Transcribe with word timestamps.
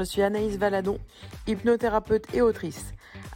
je 0.00 0.04
suis 0.06 0.22
Anaïs 0.22 0.56
Valadon, 0.56 0.98
hypnothérapeute 1.46 2.24
et 2.32 2.40
autrice. 2.40 2.86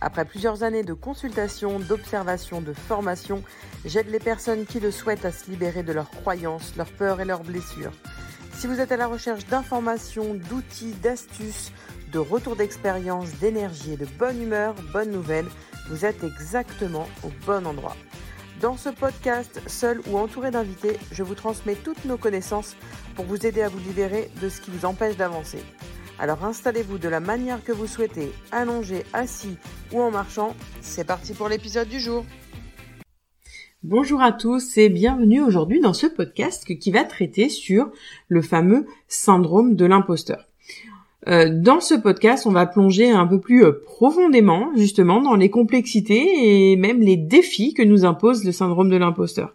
Après 0.00 0.24
plusieurs 0.24 0.62
années 0.62 0.82
de 0.82 0.94
consultation, 0.94 1.78
d'observation, 1.78 2.62
de 2.62 2.72
formation, 2.72 3.42
j'aide 3.84 4.08
les 4.08 4.18
personnes 4.18 4.64
qui 4.64 4.80
le 4.80 4.90
souhaitent 4.90 5.26
à 5.26 5.32
se 5.32 5.50
libérer 5.50 5.82
de 5.82 5.92
leurs 5.92 6.08
croyances, 6.08 6.74
leurs 6.78 6.90
peurs 6.90 7.20
et 7.20 7.26
leurs 7.26 7.42
blessures. 7.42 7.92
Si 8.54 8.66
vous 8.66 8.80
êtes 8.80 8.92
à 8.92 8.96
la 8.96 9.06
recherche 9.06 9.46
d'informations, 9.46 10.32
d'outils, 10.48 10.94
d'astuces, 11.02 11.70
de 12.10 12.18
retours 12.18 12.56
d'expérience, 12.56 13.30
d'énergie 13.40 13.92
et 13.92 13.98
de 13.98 14.06
bonne 14.18 14.40
humeur, 14.40 14.74
bonne 14.90 15.10
nouvelle, 15.10 15.46
vous 15.90 16.06
êtes 16.06 16.24
exactement 16.24 17.06
au 17.24 17.28
bon 17.44 17.66
endroit. 17.66 17.96
Dans 18.62 18.78
ce 18.78 18.88
podcast, 18.88 19.60
seul 19.66 20.00
ou 20.06 20.16
entouré 20.16 20.50
d'invités, 20.50 20.96
je 21.12 21.22
vous 21.22 21.34
transmets 21.34 21.74
toutes 21.74 22.06
nos 22.06 22.16
connaissances 22.16 22.74
pour 23.16 23.26
vous 23.26 23.44
aider 23.44 23.60
à 23.60 23.68
vous 23.68 23.80
libérer 23.80 24.30
de 24.40 24.48
ce 24.48 24.62
qui 24.62 24.70
vous 24.70 24.86
empêche 24.86 25.18
d'avancer. 25.18 25.58
Alors 26.18 26.44
installez-vous 26.44 26.98
de 26.98 27.08
la 27.08 27.18
manière 27.18 27.62
que 27.64 27.72
vous 27.72 27.88
souhaitez, 27.88 28.30
allongé, 28.52 29.02
assis 29.12 29.56
ou 29.92 30.00
en 30.00 30.12
marchant. 30.12 30.54
C'est 30.80 31.06
parti 31.06 31.34
pour 31.34 31.48
l'épisode 31.48 31.88
du 31.88 31.98
jour. 31.98 32.24
Bonjour 33.82 34.22
à 34.22 34.30
tous 34.30 34.78
et 34.78 34.88
bienvenue 34.88 35.42
aujourd'hui 35.42 35.80
dans 35.80 35.92
ce 35.92 36.06
podcast 36.06 36.78
qui 36.78 36.90
va 36.92 37.04
traiter 37.04 37.48
sur 37.48 37.90
le 38.28 38.42
fameux 38.42 38.86
syndrome 39.08 39.74
de 39.74 39.84
l'imposteur. 39.86 40.46
Euh, 41.26 41.48
dans 41.52 41.80
ce 41.80 41.94
podcast, 41.94 42.46
on 42.46 42.52
va 42.52 42.66
plonger 42.66 43.10
un 43.10 43.26
peu 43.26 43.40
plus 43.40 43.64
euh, 43.64 43.72
profondément 43.84 44.70
justement 44.76 45.20
dans 45.20 45.34
les 45.34 45.50
complexités 45.50 46.70
et 46.72 46.76
même 46.76 47.00
les 47.00 47.16
défis 47.16 47.74
que 47.74 47.82
nous 47.82 48.04
impose 48.04 48.44
le 48.44 48.52
syndrome 48.52 48.88
de 48.88 48.96
l'imposteur. 48.96 49.54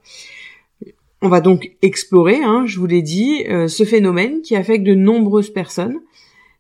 On 1.22 1.30
va 1.30 1.42
donc 1.42 1.72
explorer, 1.82 2.44
hein, 2.44 2.64
je 2.66 2.80
vous 2.80 2.86
l'ai 2.86 3.02
dit, 3.02 3.46
euh, 3.50 3.68
ce 3.68 3.84
phénomène 3.84 4.42
qui 4.42 4.56
affecte 4.56 4.86
de 4.86 4.96
nombreuses 4.96 5.52
personnes 5.52 6.00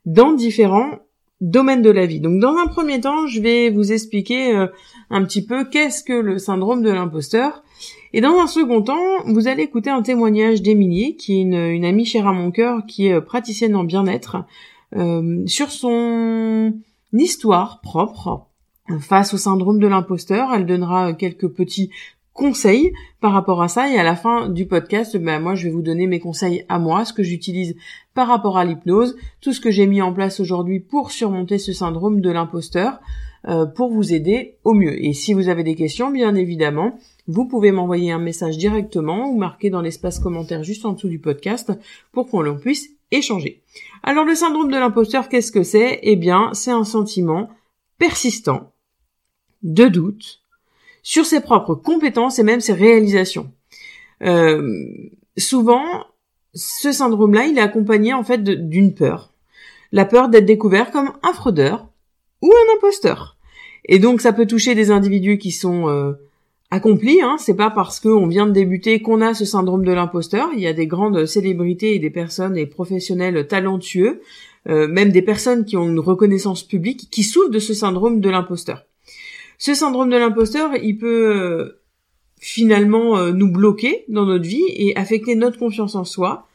dans 0.05 0.33
différents 0.33 0.99
domaines 1.41 1.81
de 1.81 1.89
la 1.89 2.05
vie. 2.05 2.19
Donc 2.19 2.39
dans 2.39 2.55
un 2.57 2.67
premier 2.67 2.99
temps, 2.99 3.27
je 3.27 3.41
vais 3.41 3.69
vous 3.69 3.91
expliquer 3.91 4.67
un 5.09 5.23
petit 5.23 5.45
peu 5.45 5.65
qu'est-ce 5.65 6.03
que 6.03 6.13
le 6.13 6.37
syndrome 6.37 6.81
de 6.81 6.89
l'imposteur. 6.89 7.63
Et 8.11 8.21
dans 8.21 8.39
un 8.39 8.47
second 8.47 8.81
temps, 8.81 9.23
vous 9.25 9.47
allez 9.47 9.63
écouter 9.63 9.89
un 9.89 10.01
témoignage 10.01 10.61
d'Émilie, 10.61 11.15
qui 11.15 11.37
est 11.37 11.41
une, 11.41 11.85
amie 11.85 12.05
chère 12.05 12.27
à 12.27 12.33
mon 12.33 12.51
cœur, 12.51 12.85
qui 12.87 13.07
est 13.07 13.21
praticienne 13.21 13.75
en 13.75 13.83
bien-être, 13.83 14.37
euh, 14.95 15.43
sur 15.45 15.71
son 15.71 16.73
histoire 17.13 17.81
propre 17.81 18.47
face 18.99 19.33
au 19.33 19.37
syndrome 19.37 19.79
de 19.79 19.87
l'imposteur. 19.87 20.49
Elle 20.53 20.65
donnera 20.65 21.13
quelques 21.13 21.47
petits 21.47 21.91
conseils 22.39 22.93
par 23.19 23.33
rapport 23.33 23.61
à 23.61 23.67
ça 23.67 23.91
et 23.91 23.97
à 23.99 24.03
la 24.03 24.15
fin 24.15 24.47
du 24.47 24.65
podcast, 24.65 25.17
ben 25.17 25.41
moi 25.41 25.55
je 25.55 25.65
vais 25.65 25.69
vous 25.69 25.81
donner 25.81 26.07
mes 26.07 26.21
conseils 26.21 26.63
à 26.69 26.79
moi, 26.79 27.03
ce 27.03 27.11
que 27.11 27.21
j'utilise 27.21 27.75
par 28.13 28.29
rapport 28.29 28.57
à 28.57 28.63
l'hypnose, 28.63 29.17
tout 29.41 29.51
ce 29.51 29.59
que 29.59 29.71
j'ai 29.71 29.85
mis 29.87 30.01
en 30.01 30.13
place 30.13 30.39
aujourd'hui 30.39 30.79
pour 30.79 31.11
surmonter 31.11 31.57
ce 31.57 31.73
syndrome 31.73 32.21
de 32.21 32.31
l'imposteur, 32.31 33.01
euh, 33.47 33.65
pour 33.65 33.91
vous 33.91 34.13
aider 34.13 34.55
au 34.63 34.73
mieux. 34.73 35.03
Et 35.03 35.11
si 35.11 35.33
vous 35.33 35.49
avez 35.49 35.63
des 35.63 35.75
questions, 35.75 36.11
bien 36.11 36.33
évidemment, 36.35 36.97
vous 37.27 37.45
pouvez 37.45 37.73
m'envoyer 37.73 38.11
un 38.11 38.19
message 38.19 38.57
directement 38.57 39.29
ou 39.29 39.37
marquer 39.37 39.69
dans 39.69 39.81
l'espace 39.81 40.19
commentaire 40.19 40.63
juste 40.63 40.85
en 40.85 40.93
dessous 40.93 41.09
du 41.09 41.19
podcast 41.19 41.73
pour 42.13 42.29
qu'on 42.29 42.55
puisse 42.55 42.89
échanger. 43.11 43.63
Alors 44.01 44.23
le 44.23 44.35
syndrome 44.35 44.71
de 44.71 44.77
l'imposteur, 44.77 45.27
qu'est-ce 45.27 45.51
que 45.51 45.63
c'est? 45.63 45.99
Eh 46.03 46.15
bien, 46.15 46.51
c'est 46.53 46.71
un 46.71 46.85
sentiment 46.85 47.49
persistant 47.97 48.71
de 49.61 49.89
doute 49.89 50.38
sur 51.03 51.25
ses 51.25 51.41
propres 51.41 51.75
compétences 51.75 52.39
et 52.39 52.43
même 52.43 52.61
ses 52.61 52.73
réalisations. 52.73 53.51
Euh, 54.23 54.77
souvent, 55.37 55.83
ce 56.53 56.91
syndrome-là, 56.91 57.45
il 57.45 57.57
est 57.57 57.61
accompagné 57.61 58.13
en 58.13 58.23
fait 58.23 58.43
d'une 58.43 58.93
peur. 58.93 59.31
La 59.91 60.05
peur 60.05 60.29
d'être 60.29 60.45
découvert 60.45 60.91
comme 60.91 61.11
un 61.23 61.33
fraudeur 61.33 61.87
ou 62.41 62.47
un 62.51 62.77
imposteur. 62.77 63.37
Et 63.85 63.99
donc 63.99 64.21
ça 64.21 64.33
peut 64.33 64.45
toucher 64.45 64.75
des 64.75 64.91
individus 64.91 65.37
qui 65.37 65.51
sont 65.51 65.89
euh, 65.89 66.13
accompli. 66.71 67.21
Hein. 67.21 67.37
C'est 67.39 67.55
pas 67.55 67.69
parce 67.69 67.99
qu'on 67.99 68.27
vient 68.27 68.45
de 68.45 68.51
débuter 68.51 69.01
qu'on 69.01 69.21
a 69.21 69.33
ce 69.33 69.45
syndrome 69.45 69.83
de 69.83 69.91
l'imposteur. 69.91 70.49
Il 70.53 70.59
y 70.59 70.67
a 70.67 70.73
des 70.73 70.87
grandes 70.87 71.25
célébrités 71.25 71.95
et 71.95 71.99
des 71.99 72.09
personnes 72.09 72.57
et 72.57 72.65
professionnels 72.65 73.47
talentueux, 73.47 74.21
euh, 74.67 74.87
même 74.87 75.11
des 75.11 75.21
personnes 75.21 75.65
qui 75.65 75.77
ont 75.77 75.87
une 75.87 75.99
reconnaissance 75.99 76.63
publique, 76.63 77.09
qui 77.09 77.23
souffrent 77.23 77.49
de 77.49 77.59
ce 77.59 77.73
syndrome 77.73 78.19
de 78.19 78.29
l'imposteur. 78.29 78.85
Ce 79.59 79.73
syndrome 79.73 80.09
de 80.09 80.15
l'imposteur, 80.15 80.71
il 80.81 80.97
peut 80.97 81.35
euh, 81.35 81.81
finalement 82.39 83.17
euh, 83.17 83.33
nous 83.33 83.51
bloquer 83.51 84.05
dans 84.07 84.25
notre 84.25 84.47
vie 84.47 84.63
et 84.69 84.95
affecter 84.95 85.35
notre 85.35 85.59
confiance 85.59 85.95
en 85.95 86.05
soi, 86.05 86.47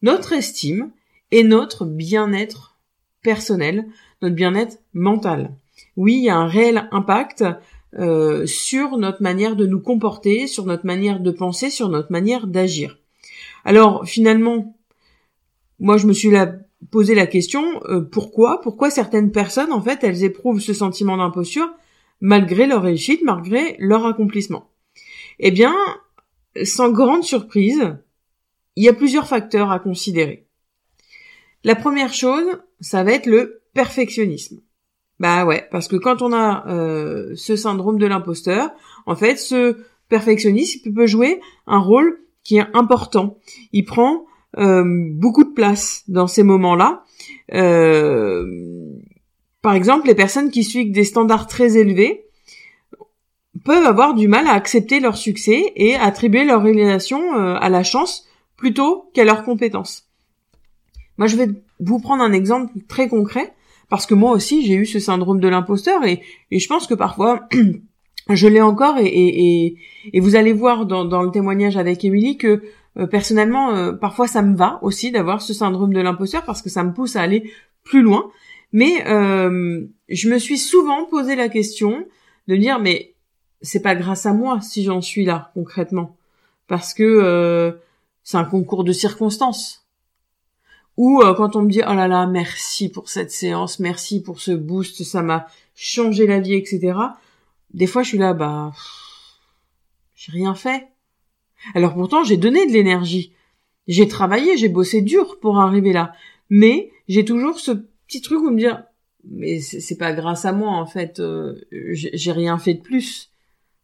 notre 0.00 0.32
estime 0.32 0.92
et 1.32 1.42
notre 1.42 1.84
bien-être 1.84 2.78
personnel, 3.20 3.88
notre 4.22 4.36
bien-être 4.36 4.78
mental. 4.94 5.56
Oui, 5.96 6.14
il 6.14 6.22
y 6.22 6.30
a 6.30 6.36
un 6.36 6.46
réel 6.46 6.88
impact 6.92 7.44
euh, 7.98 8.46
sur 8.46 8.96
notre 8.96 9.22
manière 9.22 9.56
de 9.56 9.66
nous 9.66 9.80
comporter, 9.80 10.46
sur 10.46 10.64
notre 10.64 10.86
manière 10.86 11.18
de 11.18 11.32
penser, 11.32 11.68
sur 11.68 11.88
notre 11.88 12.12
manière 12.12 12.46
d'agir. 12.46 12.96
Alors 13.64 14.06
finalement, 14.06 14.76
moi 15.80 15.96
je 15.96 16.06
me 16.06 16.12
suis 16.12 16.30
posé 16.92 17.16
la 17.16 17.26
question 17.26 17.64
pourquoi? 18.12 18.60
Pourquoi 18.60 18.90
certaines 18.90 19.32
personnes 19.32 19.72
en 19.72 19.80
fait 19.80 20.04
elles 20.04 20.22
éprouvent 20.22 20.60
ce 20.60 20.74
sentiment 20.74 21.16
d'imposture 21.16 21.68
malgré 22.22 22.66
leur 22.66 22.82
réussite, 22.82 23.20
malgré 23.22 23.76
leur 23.78 24.06
accomplissement. 24.06 24.70
Eh 25.40 25.50
bien, 25.50 25.74
sans 26.62 26.90
grande 26.90 27.24
surprise, 27.24 27.96
il 28.76 28.84
y 28.84 28.88
a 28.88 28.94
plusieurs 28.94 29.26
facteurs 29.26 29.70
à 29.70 29.80
considérer. 29.80 30.46
La 31.64 31.74
première 31.74 32.14
chose, 32.14 32.44
ça 32.80 33.02
va 33.02 33.12
être 33.12 33.26
le 33.26 33.62
perfectionnisme. 33.74 34.60
Bah 35.18 35.44
ouais, 35.44 35.66
parce 35.70 35.88
que 35.88 35.96
quand 35.96 36.22
on 36.22 36.32
a 36.32 36.66
euh, 36.68 37.32
ce 37.34 37.56
syndrome 37.56 37.98
de 37.98 38.06
l'imposteur, 38.06 38.70
en 39.04 39.16
fait, 39.16 39.36
ce 39.36 39.76
perfectionniste 40.08 40.92
peut 40.94 41.06
jouer 41.06 41.40
un 41.66 41.78
rôle 41.78 42.20
qui 42.44 42.56
est 42.56 42.66
important. 42.72 43.38
Il 43.72 43.84
prend 43.84 44.26
euh, 44.58 44.84
beaucoup 44.86 45.44
de 45.44 45.52
place 45.52 46.04
dans 46.08 46.26
ces 46.26 46.42
moments-là. 46.42 47.04
Euh, 47.54 48.46
par 49.62 49.74
exemple, 49.74 50.06
les 50.08 50.14
personnes 50.14 50.50
qui 50.50 50.64
suivent 50.64 50.92
des 50.92 51.04
standards 51.04 51.46
très 51.46 51.76
élevés 51.76 52.26
peuvent 53.64 53.86
avoir 53.86 54.14
du 54.14 54.28
mal 54.28 54.46
à 54.46 54.52
accepter 54.52 55.00
leur 55.00 55.16
succès 55.16 55.72
et 55.76 55.94
attribuer 55.94 56.44
leur 56.44 56.62
réalisation 56.62 57.32
à 57.34 57.68
la 57.68 57.84
chance 57.84 58.26
plutôt 58.56 59.10
qu'à 59.14 59.24
leurs 59.24 59.44
compétences. 59.44 60.08
Moi, 61.16 61.28
je 61.28 61.36
vais 61.36 61.48
vous 61.78 62.00
prendre 62.00 62.22
un 62.22 62.32
exemple 62.32 62.72
très 62.88 63.08
concret 63.08 63.52
parce 63.92 64.06
que 64.06 64.14
moi 64.14 64.30
aussi 64.32 64.64
j'ai 64.64 64.72
eu 64.72 64.86
ce 64.86 64.98
syndrome 64.98 65.38
de 65.38 65.48
l'imposteur 65.48 66.02
et, 66.06 66.22
je 66.50 66.66
pense 66.66 66.86
que 66.86 66.94
parfois 66.94 67.46
je 68.30 68.48
l'ai 68.48 68.62
encore 68.62 68.94
et, 68.98 69.76
vous 70.18 70.34
allez 70.34 70.54
voir 70.54 70.86
dans, 70.86 71.04
dans 71.04 71.22
le 71.22 71.30
témoignage 71.30 71.76
avec 71.76 72.02
Émilie 72.02 72.38
que 72.38 72.62
euh, 72.96 73.06
personnellement 73.06 73.74
euh, 73.74 73.92
parfois 73.92 74.26
ça 74.28 74.40
me 74.40 74.56
va 74.56 74.78
aussi 74.80 75.10
d'avoir 75.10 75.42
ce 75.42 75.52
syndrome 75.52 75.92
de 75.92 76.00
l'imposteur 76.00 76.42
parce 76.44 76.62
que 76.62 76.70
ça 76.70 76.84
me 76.84 76.94
pousse 76.94 77.16
à 77.16 77.20
aller 77.20 77.52
plus 77.84 78.00
loin 78.00 78.30
mais 78.72 79.06
euh, 79.06 79.86
je 80.08 80.28
me 80.28 80.38
suis 80.38 80.58
souvent 80.58 81.04
posé 81.04 81.36
la 81.36 81.48
question 81.48 82.06
de 82.48 82.56
dire 82.56 82.78
mais 82.78 83.14
c'est 83.60 83.82
pas 83.82 83.94
grâce 83.94 84.26
à 84.26 84.32
moi 84.32 84.60
si 84.60 84.82
j'en 84.84 85.00
suis 85.00 85.24
là 85.24 85.50
concrètement 85.54 86.16
parce 86.66 86.94
que 86.94 87.78
c'est 88.24 88.36
un 88.36 88.44
concours 88.44 88.84
de 88.84 88.92
circonstances 88.92 89.82
ou 90.96 91.22
euh, 91.22 91.34
quand 91.34 91.56
on 91.56 91.62
me 91.62 91.70
dit 91.70 91.80
oh 91.86 91.94
là 91.94 92.08
là 92.08 92.26
merci 92.26 92.90
pour 92.90 93.08
cette 93.08 93.30
séance, 93.30 93.78
merci 93.78 94.22
pour 94.22 94.40
ce 94.40 94.52
boost, 94.52 95.04
ça 95.04 95.22
m'a 95.22 95.46
changé 95.74 96.26
la 96.26 96.40
vie, 96.40 96.54
etc. 96.54 96.94
Des 97.72 97.86
fois 97.86 98.02
je 98.02 98.08
suis 98.08 98.18
là 98.18 98.34
bah 98.34 98.72
j'ai 100.14 100.32
rien 100.32 100.54
fait. 100.54 100.88
Alors 101.74 101.94
pourtant 101.94 102.24
j'ai 102.24 102.36
donné 102.36 102.66
de 102.66 102.72
l'énergie, 102.72 103.32
j'ai 103.88 104.06
travaillé, 104.06 104.56
j'ai 104.56 104.68
bossé 104.68 105.00
dur 105.00 105.38
pour 105.40 105.58
arriver 105.58 105.92
là, 105.92 106.12
mais 106.50 106.92
j'ai 107.08 107.24
toujours 107.24 107.58
ce 107.58 107.72
petit 108.12 108.20
truc 108.20 108.40
où 108.40 108.50
me 108.50 108.58
dire 108.58 108.84
mais 109.24 109.60
c'est 109.60 109.96
pas 109.96 110.12
grâce 110.12 110.44
à 110.44 110.52
moi 110.52 110.70
en 110.70 110.86
fait, 110.86 111.20
euh, 111.20 111.54
j'ai 111.70 112.32
rien 112.32 112.58
fait 112.58 112.74
de 112.74 112.82
plus. 112.82 113.30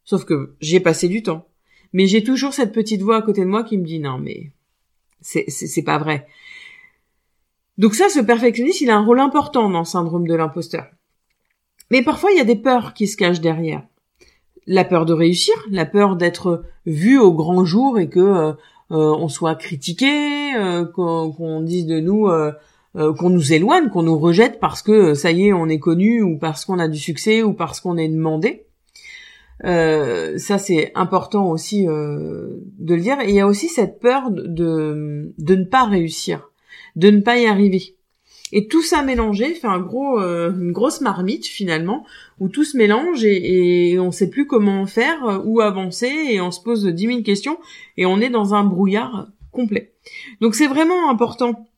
Sauf 0.05 0.25
que 0.25 0.57
j'ai 0.61 0.81
passé 0.81 1.09
du 1.09 1.23
temps. 1.23 1.47
Mais 1.93 2.07
j'ai 2.07 2.25
toujours 2.25 2.53
cette 2.53 2.73
petite 2.73 3.03
voix 3.03 3.17
à 3.17 3.23
côté 3.23 3.43
de 3.43 3.47
moi 3.47 3.63
qui 3.63 3.79
me 3.79 3.85
dit 3.85 4.01
non 4.01 4.19
mais 4.19 4.53
c'est 5.21 5.85
pas 5.85 5.99
vrai. 5.99 6.27
Donc 7.79 7.95
ça, 7.95 8.09
ce 8.09 8.19
perfectionniste, 8.19 8.81
il 8.81 8.91
a 8.91 8.97
un 8.97 9.05
rôle 9.05 9.21
important 9.21 9.71
dans 9.71 9.79
le 9.79 9.85
syndrome 9.85 10.27
de 10.27 10.35
l'imposteur. 10.35 10.87
Mais 11.91 12.03
parfois, 12.03 12.33
il 12.33 12.37
y 12.37 12.41
a 12.41 12.45
des 12.45 12.57
peurs 12.57 12.93
qui 12.93 13.07
se 13.07 13.17
cachent 13.17 13.41
derrière. 13.41 13.83
La 14.67 14.85
peur 14.85 15.07
de 15.07 15.13
réussir, 15.13 15.55
la 15.71 15.87
peur 15.87 16.17
d'être 16.17 16.65
vu 16.87 17.19
au 17.19 17.33
grand 17.33 17.65
jour 17.65 17.99
et 17.99 18.09
que 18.09 18.19
euh, 18.21 18.53
euh, 18.91 19.15
on 19.17 19.29
soit 19.29 19.55
critiqué, 19.55 20.55
euh, 20.57 20.85
qu'on 20.85 21.61
dise 21.61 21.87
de 21.87 22.01
nous, 22.01 22.29
qu'on 23.19 23.31
nous 23.31 23.53
éloigne, 23.53 23.89
qu'on 23.91 24.03
nous 24.03 24.19
rejette 24.19 24.61
parce 24.61 24.83
que 24.83 25.15
ça 25.15 25.31
y 25.31 25.49
est, 25.49 25.53
on 25.53 25.69
est 25.69 25.79
connu 25.79 26.23
ou 26.23 26.39
parce 26.39 26.65
qu'on 26.65 26.79
a 26.79 26.89
du 26.89 26.99
succès 26.99 27.43
ou 27.43 27.53
parce 27.53 27.81
qu'on 27.81 27.97
est 27.97 28.09
demandé. 28.09 28.67
ça 29.63 30.59
c'est 30.59 30.93
important 30.95 31.51
aussi 31.51 31.85
de 31.87 32.95
le 32.95 33.01
dire. 33.01 33.21
Et 33.21 33.29
il 33.29 33.35
y 33.35 33.41
a 33.41 33.47
aussi 33.47 33.69
cette 33.69 34.01
peur 34.01 34.31
de, 34.31 35.33
de 35.39 35.55
ne 35.55 35.65
pas 35.65 35.85
réussir 35.85 36.49
de 36.99 37.11
ne 37.11 37.21
pas 37.21 37.39
y 37.39 37.47
arriver. 37.47 37.95
Et 38.51 38.67
tout 38.67 38.83
ça 38.83 39.03
mélangé 39.03 39.55
fait 39.55 39.67
un 39.67 39.79
gros, 39.79 40.21
euh, 40.21 40.53
une 40.53 40.73
grosse 40.73 41.01
marmite 41.01 41.47
finalement, 41.47 42.05
où 42.41 42.49
tout 42.49 42.65
se 42.65 42.77
mélange 42.77 43.25
et, 43.25 43.91
et 43.93 43.99
on 44.01 44.11
sait 44.11 44.31
plus 44.31 44.47
comment 44.47 44.87
faire, 44.87 45.25
euh, 45.27 45.39
où 45.45 45.61
avancer, 45.61 46.11
et 46.31 46.41
on 46.41 46.51
se 46.51 46.61
pose 46.61 46.87
dix 46.87 47.07
mille 47.07 47.23
questions, 47.23 47.59
et 47.97 48.07
on 48.07 48.21
est 48.21 48.31
dans 48.31 48.55
un 48.55 48.65
brouillard 48.65 49.29
complet. 49.53 49.93
Donc 50.41 50.55
c'est 50.55 50.67
vraiment 50.67 51.11
important 51.11 51.69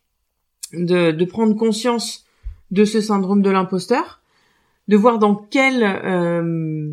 de, 0.73 1.11
de, 1.11 1.25
prendre 1.25 1.55
conscience 1.55 2.25
de 2.71 2.85
ce 2.85 3.01
syndrome 3.01 3.43
de 3.43 3.51
l'imposteur, 3.51 4.21
de 4.89 4.97
voir 4.97 5.19
dans 5.19 5.35
quelles 5.35 5.83
euh, 5.83 6.93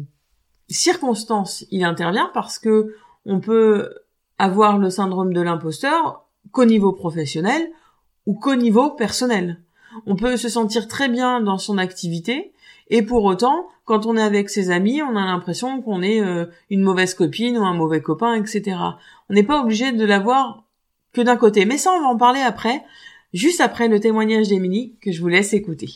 circonstances 0.69 1.65
il 1.71 1.83
intervient, 1.83 2.31
parce 2.33 2.59
que 2.59 2.95
on 3.25 3.39
peut 3.39 3.93
avoir 4.37 4.77
le 4.77 4.89
syndrome 4.89 5.33
de 5.33 5.41
l'imposteur 5.41 6.25
qu'au 6.51 6.65
niveau 6.65 6.93
professionnel 6.93 7.69
ou 8.25 8.35
qu'au 8.35 8.55
niveau 8.55 8.91
personnel. 8.91 9.59
On 10.05 10.15
peut 10.15 10.37
se 10.37 10.49
sentir 10.49 10.87
très 10.87 11.09
bien 11.09 11.41
dans 11.41 11.57
son 11.57 11.77
activité 11.77 12.53
et 12.89 13.01
pour 13.01 13.23
autant, 13.25 13.67
quand 13.85 14.05
on 14.05 14.15
est 14.15 14.21
avec 14.21 14.49
ses 14.49 14.69
amis, 14.69 15.01
on 15.01 15.15
a 15.15 15.25
l'impression 15.25 15.81
qu'on 15.81 16.01
est 16.01 16.21
euh, 16.21 16.45
une 16.69 16.81
mauvaise 16.81 17.13
copine 17.13 17.57
ou 17.57 17.63
un 17.63 17.73
mauvais 17.73 18.01
copain, 18.01 18.33
etc. 18.35 18.77
On 19.29 19.33
n'est 19.33 19.43
pas 19.43 19.61
obligé 19.61 19.91
de 19.91 20.05
l'avoir 20.05 20.63
que 21.13 21.21
d'un 21.21 21.35
côté. 21.35 21.65
Mais 21.65 21.77
ça, 21.77 21.91
on 21.91 22.01
va 22.01 22.07
en 22.07 22.17
parler 22.17 22.41
après, 22.41 22.83
juste 23.33 23.61
après 23.61 23.87
le 23.87 23.99
témoignage 23.99 24.49
d'Émilie 24.49 24.97
que 25.01 25.11
je 25.11 25.21
vous 25.21 25.27
laisse 25.27 25.53
écouter. 25.53 25.87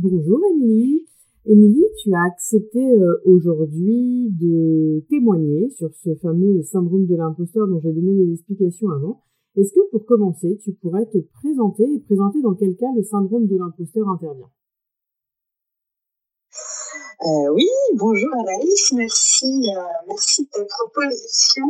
Bonjour 0.00 0.40
Émilie. 0.52 1.06
Émilie, 1.46 1.86
tu 2.02 2.12
as 2.14 2.22
accepté 2.22 2.78
euh, 2.78 3.20
aujourd'hui 3.24 4.28
de 4.30 5.04
témoigner 5.08 5.70
sur 5.70 5.90
ce 5.94 6.14
fameux 6.16 6.62
syndrome 6.62 7.06
de 7.06 7.16
l'imposteur 7.16 7.66
dont 7.66 7.80
j'ai 7.80 7.92
donné 7.92 8.12
les 8.24 8.32
explications 8.34 8.90
avant. 8.90 9.22
Est-ce 9.56 9.72
que 9.72 9.90
pour 9.90 10.06
commencer, 10.06 10.58
tu 10.62 10.72
pourrais 10.72 11.06
te 11.06 11.18
présenter 11.18 11.82
et 11.82 12.00
présenter 12.00 12.40
dans 12.42 12.54
quel 12.54 12.76
cas 12.76 12.86
le 12.94 13.02
syndrome 13.02 13.46
de 13.46 13.56
l'imposteur 13.56 14.08
intervient? 14.08 14.50
Euh, 17.22 17.52
oui, 17.52 17.66
bonjour 17.96 18.30
Anaïs, 18.32 18.92
merci, 18.92 19.62
euh, 19.76 19.82
merci 20.08 20.44
de 20.44 20.48
ta 20.50 20.64
proposition. 20.64 21.66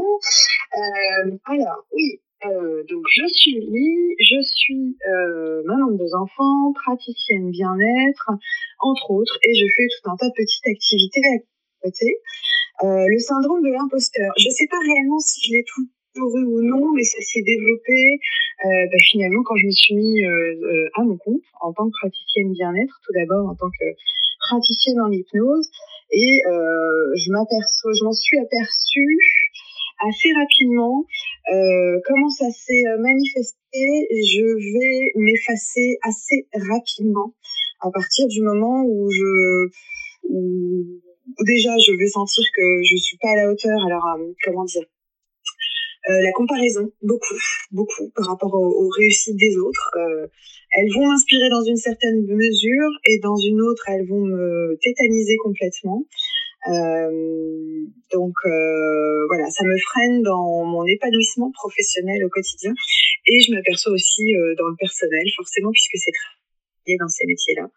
Euh, 0.77 1.37
alors, 1.47 1.85
oui, 1.93 2.21
euh, 2.47 2.83
donc 2.89 3.05
je 3.13 3.27
suis 3.29 3.53
Lily, 3.53 4.15
je 4.19 4.41
suis 4.41 4.97
euh, 5.07 5.63
maman 5.67 5.91
de 5.93 5.99
deux 5.99 6.15
enfants, 6.15 6.73
praticienne 6.73 7.51
bien-être, 7.51 8.31
entre 8.81 9.11
autres, 9.11 9.39
et 9.45 9.55
je 9.55 9.67
fais 9.77 9.87
tout 9.89 10.11
un 10.11 10.17
tas 10.17 10.29
de 10.29 10.35
petites 10.35 10.67
activités 10.67 11.21
à 11.21 11.37
côté. 11.85 12.17
Euh, 12.83 13.05
le 13.09 13.19
syndrome 13.19 13.63
de 13.63 13.69
l'imposteur, 13.69 14.33
je 14.39 14.49
ne 14.49 14.53
sais 14.53 14.67
pas 14.71 14.79
réellement 14.81 15.19
si 15.19 15.49
je 15.49 15.53
l'ai 15.53 15.65
tout 15.69 15.85
eu 16.17 16.45
ou 16.45 16.63
non, 16.63 16.93
mais 16.93 17.05
ça 17.05 17.21
s'est 17.21 17.43
développé 17.43 18.19
euh, 18.65 18.87
bah, 18.91 18.99
finalement 19.11 19.43
quand 19.45 19.57
je 19.57 19.67
me 19.67 19.71
suis 19.71 19.95
mis 19.95 20.25
euh, 20.25 20.89
à 20.95 21.05
mon 21.05 21.19
compte 21.19 21.45
en 21.61 21.73
tant 21.75 21.87
que 21.87 21.95
praticienne 22.01 22.53
bien-être, 22.53 23.01
tout 23.05 23.13
d'abord 23.13 23.51
en 23.51 23.55
tant 23.55 23.69
que 23.69 23.85
praticienne 24.49 25.01
en 25.03 25.13
hypnose, 25.13 25.71
et 26.11 26.41
je 26.43 27.31
m'aperçois, 27.31 27.93
je 27.93 28.05
m'en 28.05 28.13
suis 28.13 28.39
aperçue 28.39 29.19
assez 30.09 30.29
rapidement 30.35 31.05
euh, 31.53 32.01
comment 32.05 32.31
ça 32.31 32.51
s'est 32.51 32.85
manifesté. 32.99 33.57
Je 33.73 34.45
vais 34.45 35.13
m'effacer 35.17 35.99
assez 36.03 36.49
rapidement 36.55 37.35
à 37.81 37.91
partir 37.91 38.27
du 38.29 38.43
moment 38.43 38.85
où 38.85 39.11
je 39.11 39.69
où, 40.29 41.01
déjà 41.47 41.77
je 41.79 41.93
vais 41.93 42.09
sentir 42.09 42.45
que 42.55 42.83
je 42.83 42.97
suis 42.97 43.17
pas 43.19 43.31
à 43.31 43.37
la 43.37 43.51
hauteur. 43.51 43.79
Alors 43.87 44.05
comment 44.45 44.65
dire 44.65 44.85
euh, 46.09 46.23
la 46.23 46.33
comparaison, 46.33 46.91
beaucoup, 47.03 47.37
beaucoup, 47.73 48.11
par 48.17 48.27
rapport 48.27 48.55
aux, 48.55 48.89
réussites 48.89 49.37
des 49.37 49.57
autres. 49.59 49.91
Euh, 49.97 50.27
elles 50.77 50.93
vont 50.95 51.07
m'inspirer 51.07 51.51
dans 51.51 51.63
une 51.63 51.77
certaine 51.77 52.25
mesure 52.27 52.91
et 53.05 53.19
dans 53.19 53.37
une 53.37 53.61
autre, 53.61 53.85
elles 53.89 54.07
vont 54.09 54.25
me 54.25 54.79
tétaniser 54.81 55.37
complètement. 55.37 56.07
Euh, 56.69 57.87
donc 58.13 58.35
euh, 58.45 59.27
voilà, 59.29 59.49
ça 59.51 59.65
me 59.65 59.77
freine 59.79 60.23
dans 60.23 60.65
mon 60.65 60.85
épanouissement 60.85 61.51
professionnel 61.53 62.23
au 62.25 62.29
quotidien 62.29 62.75
et 63.27 63.41
je 63.41 63.55
m'aperçois 63.55 63.93
aussi 63.93 64.37
euh, 64.37 64.55
dans 64.59 64.69
le 64.69 64.77
personnel, 64.77 65.25
forcément, 65.37 65.71
puisque 65.71 65.97
c'est 65.97 66.13
très 66.13 66.97
dans 66.99 67.09
ces 67.09 67.27
métiers-là. 67.27 67.71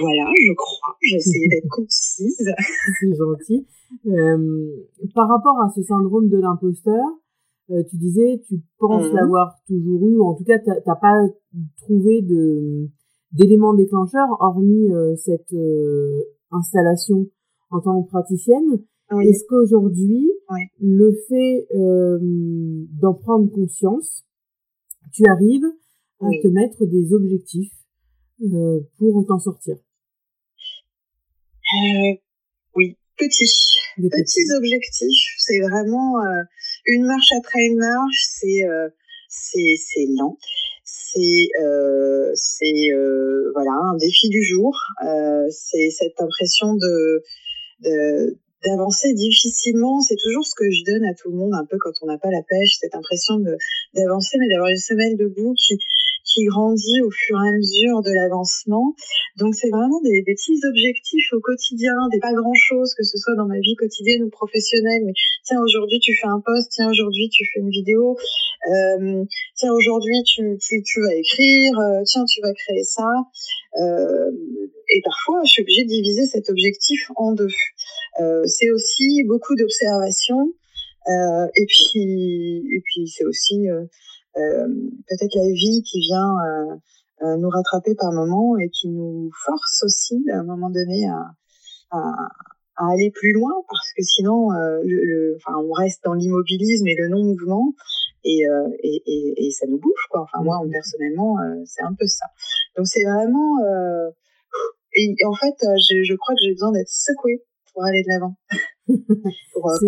voilà, 0.00 0.30
je 0.36 0.52
crois. 0.54 0.96
J'ai 1.02 1.16
essayé 1.16 1.48
d'être 1.48 1.68
concise. 1.70 2.50
C'est 3.00 3.14
gentil. 3.16 3.66
Euh, 4.06 4.68
par 5.14 5.28
rapport 5.28 5.60
à 5.60 5.70
ce 5.74 5.82
syndrome 5.82 6.28
de 6.28 6.38
l'imposteur, 6.38 7.04
euh, 7.70 7.82
tu 7.88 7.96
disais, 7.96 8.42
tu 8.46 8.60
penses 8.78 9.08
mhm. 9.08 9.16
l'avoir 9.16 9.56
toujours 9.66 10.06
eu, 10.08 10.16
ou 10.18 10.26
en 10.26 10.34
tout 10.34 10.44
cas, 10.44 10.58
t'as 10.58 10.96
pas 10.96 11.26
trouvé 11.82 12.22
de 12.22 12.88
d'éléments 13.32 13.74
déclencheurs, 13.74 14.28
hormis 14.38 14.92
euh, 14.92 15.16
cette 15.16 15.54
installation 16.54 17.26
en 17.70 17.80
tant 17.80 18.02
que 18.02 18.08
praticienne. 18.08 18.82
Est-ce 19.22 19.44
qu'aujourd'hui, 19.48 20.30
le 20.80 21.12
fait 21.28 21.68
d'en 23.00 23.14
prendre 23.14 23.50
conscience, 23.50 24.24
tu 25.12 25.24
arrives 25.28 25.66
à 26.20 26.28
te 26.42 26.48
mettre 26.48 26.86
des 26.86 27.12
objectifs 27.12 27.72
pour 28.98 29.24
t'en 29.26 29.38
sortir? 29.38 29.76
Oui, 32.76 32.96
petit 33.16 33.46
petits 33.96 34.52
objectifs. 34.56 35.34
C'est 35.38 35.60
vraiment 35.60 36.18
euh, 36.18 36.42
une 36.86 37.06
marche 37.06 37.32
après 37.38 37.66
une 37.66 37.78
marche. 37.78 38.24
C'est 38.40 38.64
euh, 38.64 38.88
c'est 39.28 39.76
c'est 39.76 40.06
lent. 40.16 40.36
C'est 41.14 41.48
euh, 41.62 42.32
euh, 42.92 43.52
voilà 43.54 43.70
un 43.92 43.96
défi 43.96 44.28
du 44.28 44.42
jour. 44.42 44.76
c'est 45.50 45.90
cette 45.90 46.20
impression 46.20 46.74
de 46.74 47.22
de 47.82 48.36
d'avancer 48.64 49.12
difficilement, 49.12 50.00
c'est 50.00 50.16
toujours 50.16 50.46
ce 50.46 50.54
que 50.54 50.70
je 50.70 50.84
donne 50.84 51.04
à 51.04 51.12
tout 51.14 51.30
le 51.30 51.36
monde, 51.36 51.52
un 51.52 51.66
peu 51.66 51.76
quand 51.78 51.92
on 52.00 52.06
n'a 52.06 52.16
pas 52.16 52.30
la 52.30 52.42
pêche, 52.42 52.78
cette 52.80 52.94
impression 52.94 53.36
de 53.38 53.56
d'avancer, 53.94 54.38
mais 54.38 54.48
d'avoir 54.48 54.70
une 54.70 54.78
semelle 54.78 55.16
debout 55.16 55.54
qui 55.54 55.78
qui 56.34 56.44
grandit 56.44 57.00
au 57.02 57.10
fur 57.10 57.38
et 57.38 57.48
à 57.48 57.52
mesure 57.52 58.02
de 58.02 58.10
l'avancement. 58.10 58.94
Donc 59.36 59.54
c'est 59.54 59.70
vraiment 59.70 60.00
des, 60.02 60.22
petits 60.26 60.58
objectifs 60.66 61.32
au 61.32 61.40
quotidien, 61.40 61.94
des 62.12 62.18
pas 62.18 62.32
grand 62.32 62.54
chose, 62.54 62.92
que 62.94 63.04
ce 63.04 63.16
soit 63.18 63.36
dans 63.36 63.46
ma 63.46 63.58
vie 63.60 63.76
quotidienne 63.76 64.24
ou 64.24 64.30
professionnelle. 64.30 65.02
Mais 65.06 65.12
tiens 65.44 65.60
aujourd'hui 65.62 66.00
tu 66.00 66.12
fais 66.20 66.26
un 66.26 66.40
post, 66.44 66.72
tiens 66.72 66.90
aujourd'hui 66.90 67.28
tu 67.30 67.44
fais 67.52 67.60
une 67.60 67.70
vidéo, 67.70 68.16
euh, 68.70 69.24
tiens 69.54 69.72
aujourd'hui 69.72 70.22
tu, 70.24 70.58
tu, 70.58 71.00
vas 71.00 71.14
écrire, 71.14 71.78
euh, 71.78 72.02
tiens 72.04 72.24
tu 72.24 72.40
vas 72.42 72.52
créer 72.52 72.82
ça. 72.82 73.08
Euh, 73.80 74.30
et 74.88 75.00
parfois 75.04 75.40
je 75.44 75.52
suis 75.52 75.62
obligée 75.62 75.84
de 75.84 75.88
diviser 75.88 76.26
cet 76.26 76.50
objectif 76.50 77.10
en 77.16 77.32
deux. 77.32 77.54
C'est 78.46 78.70
aussi 78.70 79.22
beaucoup 79.24 79.54
d'observation. 79.54 80.52
Et 81.06 81.66
puis, 81.66 82.64
et 82.72 82.80
puis 82.84 83.08
c'est 83.08 83.24
aussi 83.24 83.66
peut-être 84.34 85.34
la 85.34 85.52
vie 85.52 85.82
qui 85.82 86.00
vient 86.00 86.34
euh, 86.38 86.76
euh, 87.22 87.36
nous 87.36 87.48
rattraper 87.48 87.94
par 87.94 88.12
moment 88.12 88.58
et 88.58 88.68
qui 88.70 88.88
nous 88.88 89.30
force 89.44 89.82
aussi 89.84 90.24
à 90.32 90.38
un 90.38 90.44
moment 90.44 90.70
donné 90.70 91.08
à, 91.08 91.30
à, 91.90 91.98
à 92.76 92.92
aller 92.92 93.10
plus 93.10 93.32
loin 93.32 93.52
parce 93.68 93.92
que 93.96 94.02
sinon 94.02 94.50
le, 94.50 95.36
enfin, 95.36 95.56
on 95.58 95.72
reste 95.72 96.02
dans 96.04 96.14
l'immobilisme 96.14 96.86
et 96.88 96.96
le 96.96 97.08
non-mouvement 97.08 97.72
et, 98.24 98.42
et, 98.82 99.02
et, 99.06 99.46
et, 99.46 99.50
ça 99.50 99.66
nous 99.68 99.78
bouffe 99.78 100.06
quoi. 100.10 100.22
Enfin 100.22 100.42
moi 100.42 100.60
personnellement 100.70 101.36
c'est 101.66 101.82
un 101.82 101.94
peu 101.94 102.06
ça. 102.06 102.26
Donc 102.76 102.88
c'est 102.88 103.04
vraiment 103.04 103.58
et, 104.96 105.14
en 105.24 105.34
fait 105.34 105.54
je, 105.62 106.02
je 106.02 106.14
crois 106.16 106.34
que 106.34 106.40
j'ai 106.42 106.52
besoin 106.52 106.72
d'être 106.72 106.88
secouée 106.88 107.44
pour 107.72 107.84
aller 107.84 108.02
de 108.02 108.08
l'avant. 108.08 108.34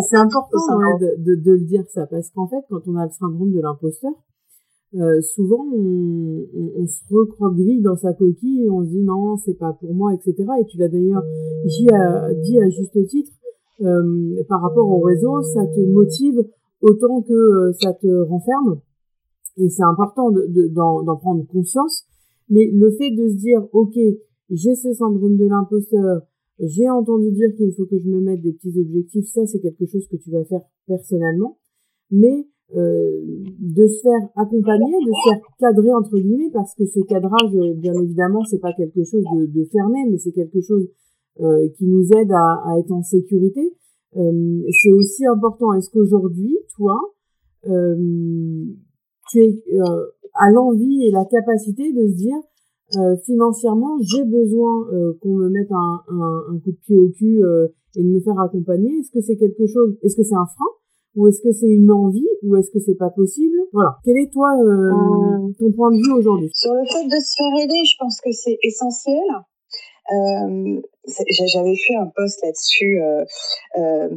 c'est 0.08 0.16
important 0.16 0.78
de, 1.00 1.16
de, 1.18 1.42
de, 1.42 1.52
le 1.52 1.66
dire 1.66 1.84
ça 1.92 2.06
parce 2.06 2.30
qu'en 2.30 2.46
fait 2.46 2.64
quand 2.70 2.86
on 2.86 2.96
a 2.96 3.04
le 3.04 3.10
syndrome 3.10 3.52
de 3.52 3.60
l'imposteur 3.60 4.12
euh, 4.96 5.20
souvent 5.20 5.66
on, 5.72 6.86
se 6.86 7.14
recroqueville 7.14 7.82
dans 7.82 7.96
sa 7.96 8.12
coquille 8.12 8.68
on 8.70 8.84
se 8.84 8.90
dit 8.90 9.02
non 9.02 9.36
c'est 9.36 9.58
pas 9.58 9.72
pour 9.72 9.94
moi 9.94 10.14
etc 10.14 10.34
et 10.60 10.64
tu 10.66 10.78
l'as 10.78 10.88
d'ailleurs 10.88 11.22
dit 11.64 11.88
à, 11.90 12.70
juste 12.70 13.06
titre 13.06 13.32
euh, 13.82 14.42
par 14.48 14.62
rapport 14.62 14.88
au 14.88 15.00
réseau 15.00 15.42
ça 15.42 15.66
te 15.66 15.80
motive 15.80 16.42
autant 16.80 17.22
que 17.22 17.32
euh, 17.32 17.72
ça 17.80 17.92
te 17.94 18.06
renferme. 18.06 18.80
Et 19.58 19.68
c'est 19.68 19.82
important 19.82 20.30
d'en 20.30 20.40
de, 20.48 20.66
d'en 20.68 21.16
prendre 21.16 21.46
conscience. 21.46 22.04
Mais 22.48 22.70
le 22.72 22.90
fait 22.92 23.10
de 23.10 23.28
se 23.28 23.34
dire 23.34 23.66
ok 23.72 23.94
j'ai 24.50 24.76
ce 24.76 24.92
syndrome 24.92 25.36
de 25.36 25.46
l'imposteur 25.46 26.22
j'ai 26.58 26.88
entendu 26.88 27.32
dire 27.32 27.54
qu'il 27.56 27.72
faut 27.74 27.84
que 27.84 27.98
je 27.98 28.08
me 28.08 28.20
mette 28.20 28.40
des 28.40 28.52
petits 28.52 28.78
objectifs 28.80 29.26
ça 29.26 29.44
c'est 29.46 29.60
quelque 29.60 29.86
chose 29.86 30.06
que 30.08 30.16
tu 30.16 30.30
vas 30.30 30.44
faire 30.44 30.62
personnellement. 30.86 31.58
Mais 32.10 32.46
euh, 32.74 33.20
de 33.60 33.86
se 33.86 34.00
faire 34.02 34.28
accompagner, 34.34 34.92
de 35.06 35.12
se 35.12 35.30
faire 35.30 35.40
cadrer 35.60 35.92
entre 35.94 36.18
guillemets, 36.18 36.50
parce 36.52 36.74
que 36.74 36.84
ce 36.84 37.00
cadrage, 37.00 37.54
euh, 37.54 37.74
bien 37.74 37.94
évidemment, 37.94 38.42
c'est 38.44 38.58
pas 38.58 38.72
quelque 38.72 39.04
chose 39.04 39.22
de, 39.36 39.46
de 39.46 39.64
fermé, 39.66 40.00
mais 40.10 40.18
c'est 40.18 40.32
quelque 40.32 40.60
chose 40.60 40.88
euh, 41.40 41.68
qui 41.76 41.86
nous 41.86 42.10
aide 42.12 42.32
à, 42.32 42.62
à, 42.64 42.78
être 42.78 42.90
en 42.90 43.02
sécurité. 43.02 43.72
Euh, 44.16 44.62
c'est 44.82 44.90
aussi 44.90 45.24
important. 45.26 45.72
Est-ce 45.74 45.90
qu'aujourd'hui, 45.90 46.58
toi, 46.74 46.98
tu 47.62 49.40
es 49.40 49.62
euh, 49.74 50.06
à 50.34 50.50
l'envie 50.50 51.06
et 51.06 51.10
la 51.10 51.24
capacité 51.24 51.92
de 51.92 52.06
se 52.08 52.14
dire 52.14 52.36
euh, 52.96 53.16
financièrement 53.24 53.98
j'ai 54.00 54.24
besoin 54.24 54.86
euh, 54.92 55.12
qu'on 55.20 55.34
me 55.34 55.48
mette 55.48 55.72
un, 55.72 56.00
un, 56.08 56.42
un, 56.50 56.58
coup 56.60 56.70
de 56.70 56.76
pied 56.76 56.96
au 56.96 57.08
cul 57.08 57.42
et 57.96 58.02
de 58.02 58.08
me 58.08 58.20
faire 58.20 58.38
accompagner? 58.38 58.98
Est-ce 58.98 59.10
que 59.10 59.20
c'est 59.20 59.36
quelque 59.36 59.66
chose 59.66 59.96
Est-ce 60.02 60.16
que 60.16 60.22
c'est 60.22 60.34
un 60.34 60.46
frein 60.46 60.66
ou 61.16 61.28
est-ce 61.28 61.40
que 61.42 61.52
c'est 61.52 61.66
une 61.66 61.90
envie 61.90 62.28
ou 62.42 62.56
est-ce 62.56 62.70
que 62.70 62.78
c'est 62.78 62.94
pas 62.94 63.10
possible? 63.10 63.56
Voilà. 63.72 63.96
Quel 64.04 64.16
est 64.18 64.30
toi 64.32 64.52
ton 65.58 65.72
point 65.72 65.90
de 65.90 65.96
vue 65.96 66.12
aujourd'hui? 66.12 66.50
Sur 66.54 66.74
le 66.74 66.84
fait 66.84 67.04
de 67.04 67.18
se 67.20 67.34
faire 67.36 67.64
aider, 67.64 67.84
je 67.84 67.96
pense 67.98 68.20
que 68.20 68.30
c'est 68.32 68.58
essentiel. 68.62 69.24
Euh, 70.12 70.80
J'avais 71.52 71.76
fait 71.76 71.96
un 71.96 72.10
post 72.14 72.40
là-dessus. 72.42 73.00
Euh, 73.00 73.24
euh, 73.78 74.08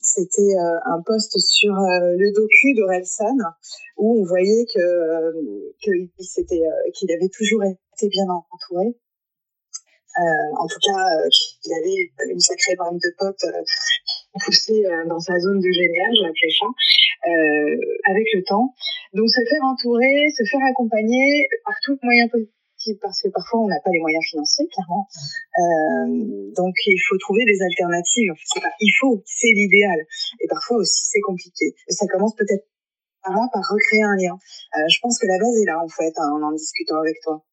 c'était 0.00 0.56
euh, 0.56 0.78
un 0.86 1.00
post 1.04 1.38
sur 1.38 1.72
euh, 1.72 2.16
le 2.16 2.32
docu 2.32 2.74
d'Orelsan 2.74 3.36
où 3.98 4.20
on 4.20 4.24
voyait 4.24 4.66
que 4.74 5.70
qu'il 5.80 6.26
s'était 6.26 6.62
qu'il 6.94 7.10
avait 7.12 7.28
toujours 7.28 7.62
été 7.64 8.08
bien 8.08 8.26
entouré. 8.28 8.96
en 10.58 10.66
tout 10.66 10.80
cas, 10.84 11.04
qu'il 11.30 11.72
avait 11.72 12.32
une 12.32 12.40
sacrée 12.40 12.74
bande 12.76 12.98
de 12.98 13.14
potes 13.16 13.46
poussés 14.44 14.82
dans 15.08 15.20
sa 15.20 15.38
zone 15.38 15.60
de 15.60 15.70
génial, 15.70 16.10
je 16.16 16.22
l'appelais 16.22 16.54
ça, 16.58 16.66
avec 18.10 18.26
le 18.34 18.42
temps. 18.44 18.74
Donc 19.12 19.28
se 19.28 19.40
faire 19.48 19.64
entourer, 19.64 20.28
se 20.30 20.44
faire 20.50 20.64
accompagner 20.70 21.46
par 21.64 21.74
tout 21.84 21.98
moyen 22.02 22.28
possible 22.28 22.50
parce 23.00 23.22
que 23.22 23.28
parfois 23.28 23.60
on 23.60 23.68
n'a 23.68 23.80
pas 23.80 23.90
les 23.90 24.00
moyens 24.00 24.24
financiers, 24.28 24.66
clairement. 24.68 25.06
Euh, 25.58 26.50
donc 26.56 26.74
il 26.86 27.00
faut 27.08 27.16
trouver 27.18 27.44
des 27.44 27.62
alternatives. 27.62 28.32
il 28.80 28.92
faut, 29.00 29.22
c'est 29.24 29.52
l'idéal. 29.54 30.00
Et 30.40 30.48
parfois 30.48 30.78
aussi 30.78 31.02
c'est 31.06 31.20
compliqué. 31.20 31.74
ça 31.88 32.06
commence 32.06 32.34
peut-être 32.34 32.66
par 33.22 33.34
là, 33.34 33.48
par 33.52 33.62
recréer 33.62 34.02
un 34.02 34.16
lien. 34.16 34.34
Euh, 34.76 34.88
je 34.88 34.98
pense 35.00 35.18
que 35.18 35.26
la 35.26 35.38
base 35.38 35.54
est 35.62 35.66
là 35.66 35.78
en 35.78 35.88
fait, 35.88 36.12
hein, 36.16 36.30
en 36.34 36.42
en 36.42 36.52
discutant 36.52 36.98
avec 36.98 37.16
toi. 37.22 37.44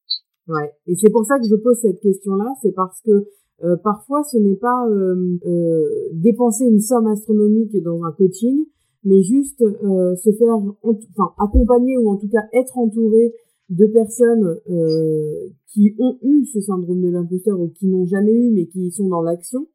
Ouais. 0.48 0.72
Et 0.88 0.96
c'est 0.96 1.12
pour 1.12 1.26
ça 1.26 1.38
que 1.38 1.46
je 1.46 1.56
pose 1.62 1.78
cette 1.80 2.02
question-là, 2.02 2.50
c'est 2.64 2.74
parce 2.74 3.00
que 3.06 3.30
euh, 3.64 3.76
parfois 3.78 4.24
ce 4.24 4.38
n'est 4.38 4.56
pas 4.56 4.88
euh, 4.88 5.38
euh, 5.46 5.84
dépenser 6.14 6.66
une 6.66 6.80
somme 6.80 7.08
astronomique 7.08 7.76
dans 7.84 8.04
un 8.04 8.12
coaching, 8.12 8.66
mais 9.04 9.22
juste 9.22 9.62
euh, 9.62 10.16
se 10.16 10.32
faire 10.32 10.56
enfin 10.84 11.34
accompagner 11.38 11.98
ou 11.98 12.10
en 12.10 12.18
tout 12.18 12.30
cas 12.30 12.44
être 12.54 12.78
entouré 12.78 13.34
de 13.70 13.86
personnes 13.86 14.60
euh, 14.70 15.50
qui 15.68 15.96
ont 16.00 16.18
eu 16.24 16.46
ce 16.46 16.60
syndrome 16.60 17.02
de 17.02 17.10
l'imposteur 17.10 17.60
ou 17.60 17.70
qui 17.70 17.88
n'ont 17.88 18.06
jamais 18.06 18.34
eu 18.34 18.52
mais 18.52 18.66
qui 18.66 18.92
sont 18.92 19.08
dans 19.08 19.22
l'action 19.22 19.68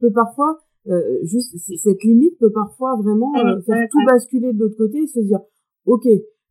peut 0.00 0.12
parfois 0.12 0.58
euh, 0.88 1.00
juste 1.22 1.56
cette 1.82 2.02
limite 2.04 2.38
peut 2.38 2.52
parfois 2.52 2.96
vraiment 2.96 3.32
euh, 3.36 3.60
faire 3.62 3.88
tout 3.90 4.04
basculer 4.06 4.52
de 4.52 4.58
l'autre 4.58 4.76
côté 4.76 4.98
et 4.98 5.06
se 5.06 5.20
dire 5.20 5.40
ok 5.86 6.06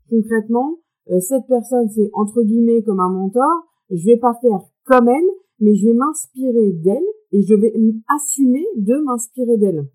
concrètement 0.09 0.79
cette 1.19 1.45
personne 1.47 1.87
c'est 1.89 2.09
entre 2.13 2.41
guillemets 2.43 2.81
comme 2.81 2.99
un 2.99 3.09
mentor 3.09 3.67
je 3.91 4.03
vais 4.03 4.17
pas 4.17 4.33
faire 4.41 4.59
comme 4.85 5.07
elle 5.07 5.29
mais 5.59 5.75
je 5.75 5.87
vais 5.87 5.93
m'inspirer 5.93 6.71
d'elle 6.73 7.07
et 7.31 7.41
je 7.43 7.55
vais 7.55 7.73
assumer 8.15 8.65
de 8.75 8.95
m'inspirer 9.03 9.57
d'elle. 9.57 9.87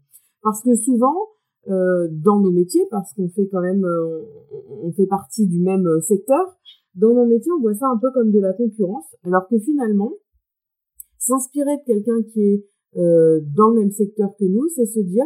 Parce 0.42 0.62
que 0.62 0.75
souvent 0.75 1.28
dans 1.66 2.40
nos 2.40 2.50
métiers 2.50 2.85
parce 2.90 3.14
qu'on 3.14 3.28
fait 3.28 3.47
quand 3.47 3.61
même 3.61 3.87
on 4.69 4.92
fait 4.92 5.07
partie 5.07 5.47
du 5.47 5.61
même 5.61 5.88
secteur 6.00 6.57
dans 6.95 7.14
mon 7.14 7.26
métier, 7.26 7.50
on 7.52 7.61
voit 7.61 7.75
ça 7.75 7.87
un 7.87 7.97
peu 7.97 8.11
comme 8.12 8.31
de 8.31 8.38
la 8.38 8.52
concurrence, 8.52 9.07
alors 9.25 9.49
que 9.49 9.59
finalement, 9.59 10.12
s'inspirer 11.19 11.78
de 11.78 11.85
quelqu'un 11.87 12.23
qui 12.23 12.40
est 12.40 12.66
euh, 12.97 13.40
dans 13.57 13.71
le 13.71 13.81
même 13.81 13.90
secteur 13.90 14.35
que 14.38 14.45
nous, 14.45 14.69
c'est 14.75 14.87
se 14.87 15.00
dire, 15.00 15.25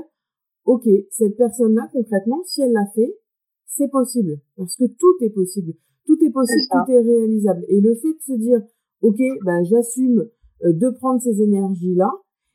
ok, 0.64 0.88
cette 1.10 1.36
personne-là, 1.36 1.88
concrètement, 1.92 2.42
si 2.44 2.62
elle 2.62 2.72
l'a 2.72 2.86
fait, 2.94 3.18
c'est 3.66 3.88
possible, 3.88 4.40
parce 4.56 4.76
que 4.76 4.84
tout 4.84 5.16
est 5.20 5.30
possible, 5.30 5.74
tout 6.06 6.18
est 6.24 6.30
possible, 6.30 6.62
tout 6.70 6.92
est 6.92 7.00
réalisable. 7.00 7.64
Et 7.68 7.80
le 7.80 7.94
fait 7.96 8.12
de 8.12 8.22
se 8.22 8.32
dire, 8.34 8.62
ok, 9.02 9.18
ben 9.44 9.62
j'assume 9.64 10.26
euh, 10.64 10.72
de 10.72 10.90
prendre 10.90 11.20
ces 11.20 11.42
énergies-là, 11.42 12.10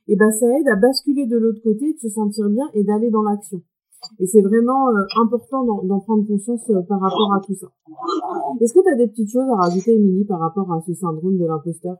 et 0.08 0.16
ben 0.16 0.32
ça 0.32 0.48
aide 0.48 0.68
à 0.68 0.76
basculer 0.76 1.26
de 1.26 1.38
l'autre 1.38 1.62
côté, 1.64 1.94
de 1.94 2.00
se 2.00 2.10
sentir 2.10 2.50
bien 2.50 2.68
et 2.74 2.84
d'aller 2.84 3.10
dans 3.10 3.24
l'action. 3.24 3.62
Et 4.20 4.26
c'est 4.26 4.42
vraiment 4.42 4.90
euh, 4.90 5.06
important 5.22 5.64
d'en 5.64 6.00
prendre 6.00 6.26
conscience 6.28 6.68
euh, 6.72 6.82
par 6.82 7.00
rapport 7.00 7.34
à 7.36 7.40
tout 7.46 7.54
ça. 7.54 7.68
Est-ce 8.60 8.74
que 8.74 8.82
tu 8.82 8.90
as 8.90 8.96
des 8.96 9.08
petites 9.08 9.30
choses 9.30 9.48
à 9.50 9.56
rajouter, 9.56 9.94
Émilie, 9.94 10.26
par 10.26 10.40
rapport 10.40 10.72
à 10.74 10.82
ce 10.82 10.94
syndrome 10.94 11.38
de 11.38 11.46
l'imposteur? 11.46 11.98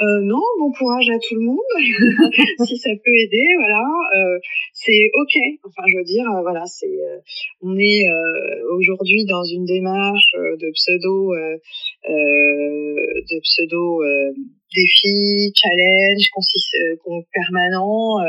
Euh, 0.00 0.20
non, 0.22 0.40
bon 0.60 0.70
courage 0.70 1.08
à 1.10 1.18
tout 1.18 1.34
le 1.34 1.40
monde. 1.40 1.58
si 2.66 2.76
ça 2.78 2.90
peut 3.04 3.16
aider, 3.16 3.46
voilà, 3.56 3.84
euh, 4.16 4.38
c'est 4.72 5.10
ok. 5.14 5.34
Enfin, 5.64 5.82
je 5.90 5.98
veux 5.98 6.04
dire, 6.04 6.24
euh, 6.30 6.42
voilà, 6.42 6.64
c'est, 6.66 6.98
on 7.62 7.76
est 7.76 8.06
aujourd'hui 8.70 9.24
dans 9.24 9.42
une 9.42 9.64
démarche 9.64 10.30
de 10.34 10.70
pseudo, 10.70 11.34
de 12.04 13.40
pseudo 13.40 14.02
défi, 14.74 15.52
challenge, 15.56 16.30
consiste, 16.32 16.76
permanent. 17.32 18.20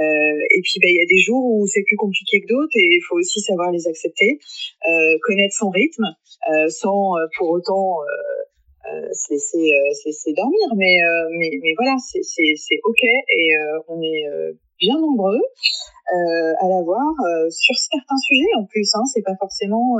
et 0.00 0.60
puis, 0.62 0.80
bah, 0.82 0.88
il 0.88 0.96
y 0.96 1.02
a 1.02 1.06
des 1.08 1.20
jours 1.20 1.44
où 1.44 1.66
c'est 1.68 1.84
plus 1.86 1.96
compliqué 1.96 2.40
que 2.40 2.48
d'autres 2.48 2.74
et 2.74 2.88
il 2.90 3.02
faut 3.08 3.16
aussi 3.16 3.40
savoir 3.40 3.70
les 3.70 3.86
accepter, 3.86 4.40
connaître 5.22 5.54
son 5.54 5.70
rythme, 5.70 6.06
sans 6.70 7.14
pour 7.38 7.50
autant 7.50 8.00
euh, 8.02 8.53
se 9.12 9.32
laisser 9.32 9.72
euh, 9.72 9.92
se 9.94 10.08
laisser 10.08 10.32
dormir. 10.32 10.68
Mais 10.76 11.02
euh, 11.02 11.28
mais 11.38 11.50
mais 11.62 11.74
voilà 11.76 11.96
c'est 11.98 12.22
c'est 12.22 12.54
c'est 12.56 12.80
ok 12.84 13.02
et 13.02 13.48
on 13.88 14.00
est 14.02 14.24
bien 14.78 14.98
nombreux 14.98 15.42
à 16.60 16.68
l'avoir 16.68 17.12
sur 17.50 17.74
certains 17.76 18.18
sujets. 18.18 18.54
En 18.58 18.64
plus 18.64 18.90
hein 18.94 19.04
c'est 19.12 19.22
pas 19.22 19.36
forcément 19.38 19.96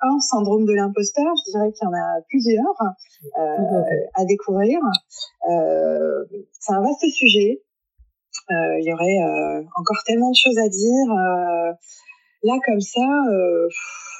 un 0.00 0.20
syndrome 0.20 0.64
de 0.64 0.72
l'imposteur. 0.72 1.32
Je 1.46 1.52
dirais 1.52 1.72
qu'il 1.72 1.84
y 1.84 1.88
en 1.88 1.94
a 1.94 2.20
plusieurs 2.28 2.74
à 4.14 4.24
découvrir. 4.24 4.78
C'est 6.60 6.72
un 6.72 6.82
vaste 6.82 7.08
sujet. 7.10 7.62
Il 8.50 8.84
y 8.84 8.92
aurait 8.92 9.18
encore 9.76 10.02
tellement 10.06 10.30
de 10.30 10.36
choses 10.36 10.58
à 10.58 10.68
dire 10.68 11.06
là 12.42 12.58
comme 12.66 12.80
ça 12.80 13.06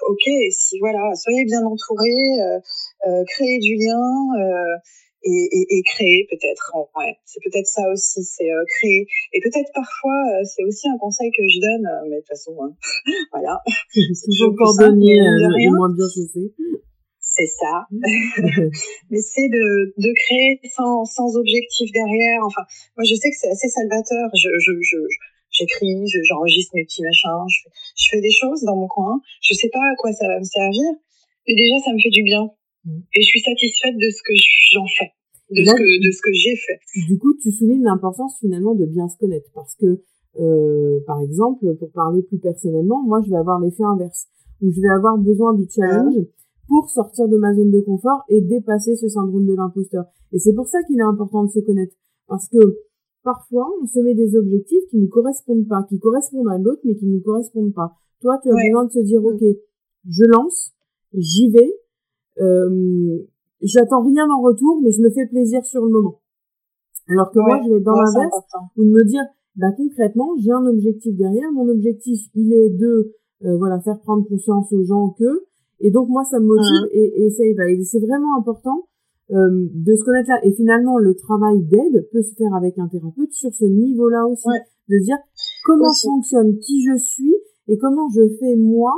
ok, 0.07 0.27
si 0.51 0.79
voilà, 0.79 1.15
soyez 1.15 1.45
bien 1.45 1.63
entourés, 1.65 2.41
euh, 2.41 2.59
euh, 3.07 3.25
créez 3.29 3.59
du 3.59 3.75
lien 3.75 4.01
euh, 4.39 4.77
et, 5.25 5.49
et, 5.51 5.67
et, 5.79 5.83
créer 5.83 6.27
peut-être. 6.31 6.73
Ouais, 6.97 7.19
c'est 7.25 7.41
peut-être 7.43 7.67
ça 7.67 7.83
aussi, 7.93 8.23
c'est 8.23 8.49
créer. 8.79 9.07
Et 9.33 9.41
peut-être 9.41 9.71
parfois, 9.75 10.45
c'est 10.45 10.63
aussi 10.65 10.89
un 10.89 10.97
conseil 10.99 11.31
que 11.33 11.43
je 11.43 11.61
donne, 11.61 11.89
mais 12.09 12.17
de 12.17 12.21
toute 12.21 12.29
façon, 12.29 12.57
hein, 12.63 12.73
voilà. 13.33 13.61
Toujours 14.25 14.55
cordonnier, 14.57 15.21
euh, 15.21 15.71
moins 15.73 15.93
bien 15.93 16.09
sais. 16.09 16.53
C'est 17.21 17.51
ça. 17.61 17.87
mais 19.11 19.21
c'est 19.21 19.49
de, 19.49 19.93
de 19.97 20.13
créer 20.27 20.61
sans, 20.75 21.05
sans 21.05 21.37
objectif 21.37 21.91
derrière. 21.93 22.41
Enfin, 22.43 22.63
moi, 22.97 23.05
je 23.05 23.15
sais 23.15 23.31
que 23.31 23.37
c'est 23.37 23.51
assez 23.51 23.69
salvateur. 23.69 24.31
Je, 24.35 24.49
je, 24.59 24.73
je, 24.81 24.97
j'écris, 25.59 26.07
j'enregistre 26.25 26.73
mes 26.75 26.85
petits 26.85 27.03
machins, 27.03 27.45
je, 27.49 27.69
je, 27.97 28.09
fais 28.11 28.21
des 28.21 28.31
choses 28.31 28.62
dans 28.62 28.77
mon 28.77 28.88
coin. 28.88 29.21
Je 29.43 29.55
sais 29.55 29.69
pas 29.69 29.81
à 29.81 29.95
quoi 29.97 30.12
ça 30.12 30.27
va 30.27 30.38
me 30.38 30.45
servir, 30.45 30.91
mais 31.47 31.55
déjà 31.55 31.79
ça 31.85 31.93
me 31.93 31.99
fait 31.99 32.11
du 32.11 32.23
bien. 32.23 32.50
Mm. 32.85 33.00
Et 33.15 33.21
je 33.23 33.27
suis 33.27 33.41
satisfaite 33.41 33.97
de 33.97 34.09
ce 34.11 34.23
que 34.23 34.33
j'en 34.73 34.87
fais, 34.87 35.12
de, 35.50 35.65
ce 35.65 35.75
que, 35.75 36.07
de 36.07 36.11
ce 36.11 36.23
que 36.23 36.33
j'ai 36.33 36.57
fait. 36.57 36.79
Du 37.09 37.19
coup, 37.19 37.35
tu 37.43 37.50
soulignes 37.50 37.85
l'importance 37.85 38.38
finalement 38.41 38.75
de 38.75 38.87
bien 38.87 39.09
se 39.09 39.19
connaître, 39.19 39.50
parce 39.55 39.75
que 39.77 40.03
euh, 40.38 41.00
par 41.07 41.21
exemple, 41.21 41.75
pour 41.79 41.91
parler 41.91 42.23
plus 42.23 42.38
personnellement, 42.38 43.03
moi 43.03 43.21
je 43.25 43.31
vais 43.31 43.37
avoir 43.37 43.59
l'effet 43.61 43.83
inverse, 43.83 44.29
où 44.62 44.71
je 44.71 44.81
vais 44.81 44.88
avoir 44.88 45.19
besoin 45.19 45.55
du 45.55 45.67
challenge. 45.69 46.15
pour 46.69 46.91
sortir 46.91 47.27
de 47.29 47.38
ma 47.38 47.55
zone 47.55 47.71
de 47.71 47.81
confort 47.81 48.25
et 48.29 48.43
dépasser 48.43 48.95
ce 48.95 49.09
syndrome 49.09 49.47
de 49.47 49.55
l'imposteur. 49.55 50.05
Et 50.33 50.38
c'est 50.38 50.53
pour 50.53 50.69
ça 50.69 50.83
qu'il 50.83 50.99
est 50.99 51.03
important 51.03 51.45
de 51.45 51.50
se 51.50 51.61
connaître. 51.61 51.95
Parce 52.27 52.47
que 52.49 52.59
parfois, 53.23 53.69
on 53.83 53.87
se 53.87 54.01
met 54.01 54.15
des 54.15 54.37
objectifs 54.37 54.87
qui 54.91 54.99
ne 54.99 55.07
correspondent 55.07 55.67
pas, 55.69 55.85
qui 55.89 55.99
correspondent 55.99 56.49
à 56.49 56.59
l'autre, 56.59 56.81
mais 56.85 56.95
qui 56.97 57.07
ne 57.07 57.21
correspondent 57.21 57.75
pas. 57.75 57.93
Toi, 58.21 58.39
tu 58.43 58.49
as 58.51 58.55
besoin 58.55 58.85
de 58.87 58.91
se 58.91 59.01
dire, 59.01 59.25
OK, 59.25 59.43
je 60.09 60.25
lance, 60.25 60.73
j'y 61.13 61.51
vais, 61.51 61.73
euh, 62.41 63.19
j'attends 63.63 64.03
rien 64.03 64.29
en 64.31 64.41
retour, 64.43 64.81
mais 64.83 64.91
je 64.91 65.03
me 65.03 65.11
fais 65.11 65.27
plaisir 65.27 65.65
sur 65.65 65.85
le 65.85 65.91
moment. 65.91 66.21
Alors 67.09 67.31
que 67.31 67.39
moi, 67.39 67.61
je 67.65 67.73
vais 67.73 67.81
dans 67.81 67.95
l'inverse, 67.95 68.43
ou 68.77 68.85
de 68.85 68.91
me 68.91 69.05
dire, 69.05 69.23
bah, 69.57 69.73
concrètement, 69.77 70.37
j'ai 70.39 70.53
un 70.53 70.67
objectif 70.67 71.17
derrière. 71.17 71.51
Mon 71.53 71.69
objectif, 71.69 72.21
il 72.35 72.53
est 72.53 72.71
de, 72.71 73.15
euh, 73.45 73.57
voilà, 73.57 73.81
faire 73.81 73.99
prendre 74.01 74.27
conscience 74.29 74.73
aux 74.73 74.85
gens 74.85 75.11
que, 75.19 75.47
et 75.81 75.91
donc 75.91 76.09
moi, 76.09 76.25
ça 76.25 76.39
me 76.39 76.47
motive, 76.47 76.89
et, 76.93 77.25
et 77.25 77.31
ça 77.31 77.45
y 77.45 77.55
va. 77.55 77.71
Et 77.71 77.83
c'est 77.85 78.01
vraiment 78.01 78.37
important 78.37 78.89
euh, 79.30 79.68
de 79.75 79.94
se 79.94 80.04
connaître 80.04 80.30
là. 80.30 80.40
Et 80.42 80.52
finalement, 80.54 80.99
le 80.99 81.14
travail 81.14 81.61
d'aide 81.62 82.08
peut 82.12 82.23
se 82.23 82.35
faire 82.35 82.54
avec 82.54 82.78
un 82.78 82.88
thérapeute 82.88 83.32
sur 83.32 83.52
ce 83.52 83.64
niveau-là 83.64 84.26
aussi. 84.26 84.49
De 84.88 84.99
dire 85.04 85.18
comment 85.64 85.92
fonctionne, 85.92 86.58
qui 86.61 86.82
je 86.82 86.97
suis 86.97 87.35
et 87.68 87.76
comment 87.76 88.08
je 88.08 88.23
fais 88.40 88.56
moi 88.56 88.92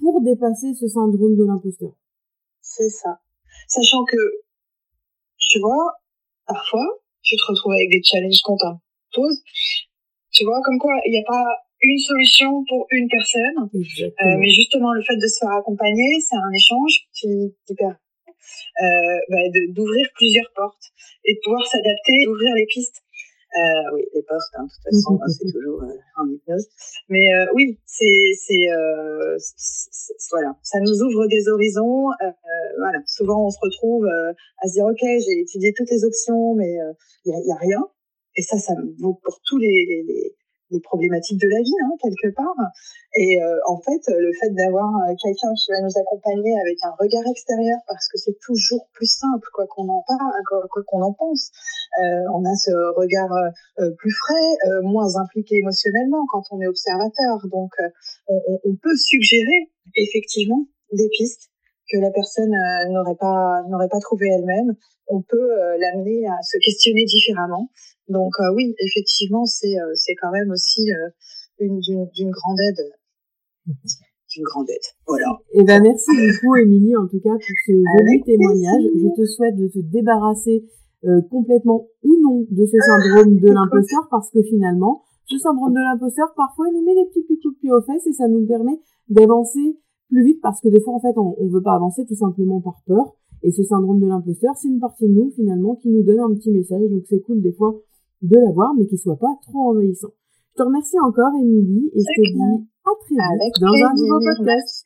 pour 0.00 0.20
dépasser 0.22 0.74
ce 0.74 0.88
syndrome 0.88 1.36
de 1.36 1.44
l'imposteur. 1.44 1.92
C'est 2.60 2.88
ça. 2.88 3.20
Sachant 3.68 4.04
que, 4.04 4.18
tu 5.38 5.60
vois, 5.60 5.94
parfois, 6.46 6.98
tu 7.22 7.36
te 7.36 7.42
retrouves 7.46 7.72
avec 7.72 7.90
des 7.92 8.02
challenges 8.02 8.42
qu'on 8.42 8.56
t'impose. 8.56 9.38
Tu 10.32 10.44
vois, 10.44 10.60
comme 10.64 10.78
quoi, 10.78 10.94
il 11.06 11.12
n'y 11.12 11.18
a 11.18 11.24
pas 11.24 11.44
une 11.82 11.98
solution 11.98 12.64
pour 12.68 12.86
une 12.90 13.08
personne. 13.08 13.70
Euh, 13.74 14.36
mais 14.40 14.48
justement, 14.48 14.92
le 14.92 15.02
fait 15.02 15.16
de 15.16 15.26
se 15.26 15.38
faire 15.38 15.52
accompagner, 15.52 16.18
c'est 16.20 16.36
un 16.36 16.52
échange 16.52 17.06
qui, 17.12 17.54
qui 17.66 17.74
permet 17.74 17.94
bah, 19.28 19.42
d'ouvrir 19.68 20.06
plusieurs 20.14 20.50
portes 20.54 20.92
et 21.24 21.34
de 21.34 21.40
pouvoir 21.44 21.66
s'adapter, 21.66 22.24
d'ouvrir 22.24 22.54
les 22.54 22.66
pistes. 22.66 23.02
Euh, 23.54 23.94
oui, 23.94 24.02
les 24.14 24.22
portes, 24.22 24.40
hein, 24.54 24.64
de 24.64 24.68
toute 24.68 24.82
façon, 24.82 25.20
c'est 25.28 25.52
toujours 25.52 25.82
euh, 25.82 25.92
en 26.16 26.26
hypnose. 26.26 26.66
Mais 27.10 27.34
euh, 27.34 27.46
oui, 27.54 27.78
c'est, 27.84 28.32
c'est, 28.40 28.70
euh, 28.72 29.36
voilà, 30.30 30.56
ça 30.62 30.80
nous 30.80 31.02
ouvre 31.02 31.26
des 31.26 31.48
horizons. 31.48 32.08
Euh, 32.22 32.30
voilà, 32.78 33.00
souvent 33.06 33.46
on 33.46 33.50
se 33.50 33.58
retrouve 33.60 34.06
à 34.06 34.68
se 34.68 34.72
dire, 34.72 34.86
ok, 34.86 35.00
j'ai 35.02 35.40
étudié 35.40 35.74
toutes 35.76 35.90
les 35.90 36.04
options, 36.04 36.54
mais 36.54 36.78
il 37.26 37.32
y 37.32 37.34
a, 37.34 37.40
y, 37.40 37.52
a, 37.52 37.56
rien. 37.56 37.86
Et 38.36 38.42
ça, 38.42 38.56
ça 38.56 38.72
vaut 38.98 39.20
pour 39.22 39.40
tous 39.44 39.58
les, 39.58 40.02
les, 40.06 40.34
les 40.72 40.80
problématiques 40.80 41.40
de 41.40 41.48
la 41.48 41.60
vie 41.60 41.76
hein, 41.84 41.92
quelque 42.00 42.34
part. 42.34 42.56
Et 43.14 43.42
euh, 43.42 43.58
en 43.68 43.76
fait, 43.80 44.00
le 44.08 44.32
fait 44.40 44.50
d'avoir 44.50 44.88
euh, 44.88 45.14
quelqu'un 45.20 45.52
qui 45.54 45.70
va 45.70 45.80
nous 45.82 45.92
accompagner 46.00 46.58
avec 46.58 46.78
un 46.82 46.94
regard 46.98 47.26
extérieur, 47.30 47.78
parce 47.86 48.08
que 48.08 48.16
c'est 48.16 48.36
toujours 48.40 48.88
plus 48.94 49.06
simple, 49.06 49.46
quoi 49.52 49.66
qu'on 49.68 49.88
en 49.88 50.02
parle, 50.06 50.32
quoi 50.48 50.82
qu'on 50.86 51.02
en 51.02 51.12
pense. 51.12 51.50
Euh, 52.00 52.24
on 52.32 52.44
a 52.44 52.54
ce 52.56 52.72
regard 52.96 53.30
plus 53.98 54.12
frais, 54.12 54.80
moins 54.82 55.16
impliqué 55.16 55.56
émotionnellement 55.56 56.24
quand 56.30 56.42
on 56.50 56.60
est 56.60 56.66
observateur. 56.66 57.46
Donc, 57.50 57.72
on, 58.28 58.40
on, 58.64 58.76
peut 58.76 58.96
suggérer 58.96 59.70
effectivement 59.94 60.64
des 60.92 61.08
pistes 61.10 61.50
que 61.90 61.98
la 61.98 62.10
personne 62.10 62.54
n'aurait 62.90 63.16
pas 63.16 63.62
n'aurait 63.68 63.88
pas 63.90 64.00
trouvé 64.00 64.28
elle-même. 64.28 64.74
On 65.08 65.20
peut 65.20 65.50
l'amener 65.78 66.26
à 66.26 66.42
se 66.42 66.56
questionner 66.64 67.04
différemment 67.04 67.68
donc 68.08 68.32
euh, 68.40 68.54
oui, 68.54 68.74
effectivement, 68.78 69.44
c'est 69.46 69.78
euh, 69.78 69.92
c'est 69.94 70.14
quand 70.20 70.30
même 70.30 70.50
aussi 70.50 70.90
euh, 70.92 71.08
une 71.58 71.80
d'une 71.80 72.30
grande 72.30 72.58
aide. 72.60 72.84
D'une 73.66 74.44
grande 74.44 74.68
aide. 74.70 74.88
Voilà. 75.06 75.38
Et 75.52 75.62
ben 75.62 75.82
merci 75.82 76.10
beaucoup 76.10 76.56
Émilie 76.62 76.96
en 76.96 77.06
tout 77.06 77.20
cas 77.20 77.30
pour 77.30 77.56
ce 77.66 77.72
joli 77.72 78.22
témoignage. 78.24 78.82
Je 78.94 79.14
te 79.14 79.26
souhaite 79.26 79.56
de 79.56 79.68
te 79.68 79.78
débarrasser 79.78 80.64
complètement 81.30 81.88
ou 82.04 82.16
non 82.22 82.46
de 82.48 82.64
ce 82.64 82.78
syndrome 82.78 83.36
de 83.38 83.48
l'imposteur 83.52 84.06
parce 84.10 84.30
que 84.30 84.40
finalement, 84.42 85.02
ce 85.26 85.36
syndrome 85.38 85.72
de 85.72 85.80
l'imposteur, 85.80 86.32
parfois, 86.36 86.66
il 86.68 86.74
nous 86.74 86.84
met 86.84 86.94
des 86.94 87.08
petits 87.08 87.26
coups 87.26 87.42
de 87.42 87.60
pied 87.60 87.72
aux 87.72 87.82
fesses 87.82 88.06
et 88.06 88.12
ça 88.12 88.28
nous 88.28 88.46
permet 88.46 88.78
d'avancer 89.08 89.78
plus 90.08 90.24
vite 90.24 90.40
parce 90.42 90.60
que 90.60 90.68
des 90.68 90.80
fois, 90.80 90.94
en 90.94 91.00
fait, 91.00 91.16
on 91.16 91.36
ne 91.40 91.50
veut 91.50 91.62
pas 91.62 91.74
avancer 91.74 92.04
tout 92.06 92.14
simplement 92.14 92.60
par 92.60 92.82
peur. 92.86 93.16
Et 93.42 93.50
ce 93.50 93.62
syndrome 93.62 94.00
de 94.00 94.06
l'imposteur, 94.06 94.54
c'est 94.56 94.68
une 94.68 94.78
partie 94.78 95.08
de 95.08 95.12
nous, 95.12 95.30
finalement, 95.30 95.74
qui 95.74 95.88
nous 95.88 96.02
donne 96.02 96.20
un 96.20 96.34
petit 96.34 96.50
message. 96.50 96.88
Donc, 96.88 97.02
c'est 97.08 97.20
cool, 97.20 97.42
des 97.42 97.52
fois, 97.52 97.74
de 98.22 98.36
l'avoir, 98.38 98.72
mais 98.74 98.86
qu'il 98.86 98.98
soit 98.98 99.18
pas 99.18 99.34
trop 99.42 99.70
envahissant. 99.70 100.12
Je 100.52 100.62
te 100.62 100.62
remercie 100.62 100.98
encore, 101.00 101.32
Émilie, 101.40 101.90
et 101.92 101.98
je 101.98 102.22
te 102.22 102.32
dis 102.32 102.40
à 102.84 102.90
très 103.00 103.14
vite 103.14 103.54
dans 103.60 103.72
un 103.72 103.94
nouveau 103.94 104.18
podcast. 104.20 104.84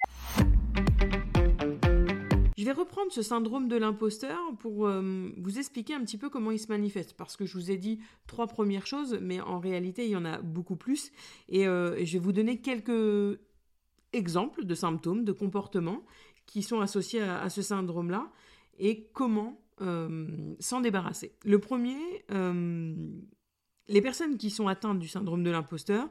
Je 2.56 2.64
vais 2.64 2.72
reprendre 2.72 3.12
ce 3.12 3.22
syndrome 3.22 3.68
de 3.68 3.76
l'imposteur 3.76 4.38
pour 4.58 4.86
euh, 4.86 5.30
vous 5.36 5.58
expliquer 5.58 5.94
un 5.94 6.00
petit 6.00 6.18
peu 6.18 6.30
comment 6.30 6.50
il 6.50 6.58
se 6.58 6.68
manifeste. 6.68 7.14
Parce 7.14 7.36
que 7.36 7.44
je 7.44 7.52
vous 7.54 7.70
ai 7.70 7.76
dit 7.76 8.00
trois 8.26 8.46
premières 8.46 8.86
choses, 8.86 9.18
mais 9.20 9.40
en 9.40 9.58
réalité, 9.58 10.04
il 10.04 10.10
y 10.10 10.16
en 10.16 10.24
a 10.24 10.40
beaucoup 10.40 10.76
plus. 10.76 11.12
Et 11.48 11.68
euh, 11.68 12.04
je 12.04 12.12
vais 12.14 12.18
vous 12.18 12.32
donner 12.32 12.60
quelques 12.60 13.38
exemples 14.12 14.64
de 14.64 14.74
symptômes, 14.74 15.24
de 15.24 15.32
comportements 15.32 16.02
qui 16.46 16.62
sont 16.62 16.80
associés 16.80 17.22
à 17.22 17.50
ce 17.50 17.60
syndrome-là 17.60 18.30
et 18.78 19.08
comment 19.12 19.60
euh, 19.80 20.54
s'en 20.58 20.80
débarrasser. 20.80 21.36
Le 21.44 21.58
premier, 21.58 21.98
euh, 22.30 22.94
les 23.88 24.00
personnes 24.00 24.36
qui 24.36 24.50
sont 24.50 24.68
atteintes 24.68 24.98
du 24.98 25.08
syndrome 25.08 25.42
de 25.42 25.50
l'imposteur, 25.50 26.08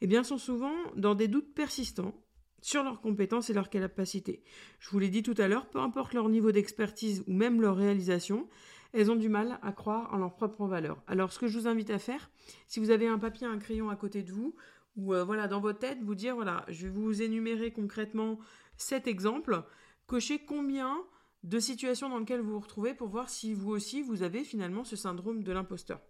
eh 0.00 0.06
bien, 0.06 0.22
sont 0.22 0.38
souvent 0.38 0.74
dans 0.96 1.14
des 1.14 1.28
doutes 1.28 1.54
persistants 1.54 2.14
sur 2.60 2.82
leurs 2.82 3.00
compétences 3.00 3.48
et 3.50 3.54
leurs 3.54 3.70
capacités. 3.70 4.42
Je 4.80 4.90
vous 4.90 4.98
l'ai 4.98 5.08
dit 5.08 5.22
tout 5.22 5.34
à 5.38 5.48
l'heure, 5.48 5.68
peu 5.70 5.78
importe 5.78 6.14
leur 6.14 6.28
niveau 6.28 6.52
d'expertise 6.52 7.22
ou 7.26 7.32
même 7.32 7.60
leur 7.60 7.76
réalisation, 7.76 8.48
elles 8.92 9.10
ont 9.10 9.16
du 9.16 9.28
mal 9.28 9.58
à 9.62 9.72
croire 9.72 10.12
en 10.12 10.18
leur 10.18 10.34
propre 10.34 10.66
valeur. 10.66 11.02
Alors, 11.06 11.32
ce 11.32 11.38
que 11.38 11.48
je 11.48 11.58
vous 11.58 11.68
invite 11.68 11.90
à 11.90 11.98
faire, 11.98 12.30
si 12.66 12.80
vous 12.80 12.90
avez 12.90 13.06
un 13.08 13.18
papier, 13.18 13.46
un 13.46 13.58
crayon 13.58 13.90
à 13.90 13.96
côté 13.96 14.22
de 14.22 14.32
vous, 14.32 14.54
ou 14.96 15.14
euh, 15.14 15.24
voilà, 15.24 15.48
dans 15.48 15.60
votre 15.60 15.78
tête, 15.78 15.98
vous 16.02 16.14
dire 16.14 16.34
voilà, 16.34 16.64
je 16.68 16.86
vais 16.86 16.92
vous 16.92 17.22
énumérer 17.22 17.72
concrètement 17.72 18.38
cet 18.76 19.06
exemple, 19.06 19.62
cochez 20.06 20.38
combien 20.38 20.98
de 21.42 21.58
situations 21.60 22.08
dans 22.08 22.18
lesquelles 22.18 22.40
vous 22.40 22.52
vous 22.52 22.60
retrouvez 22.60 22.94
pour 22.94 23.08
voir 23.08 23.28
si 23.30 23.54
vous 23.54 23.70
aussi 23.70 24.02
vous 24.02 24.22
avez 24.22 24.44
finalement 24.44 24.84
ce 24.84 24.96
syndrome 24.96 25.42
de 25.42 25.52
l'imposteur. 25.52 26.00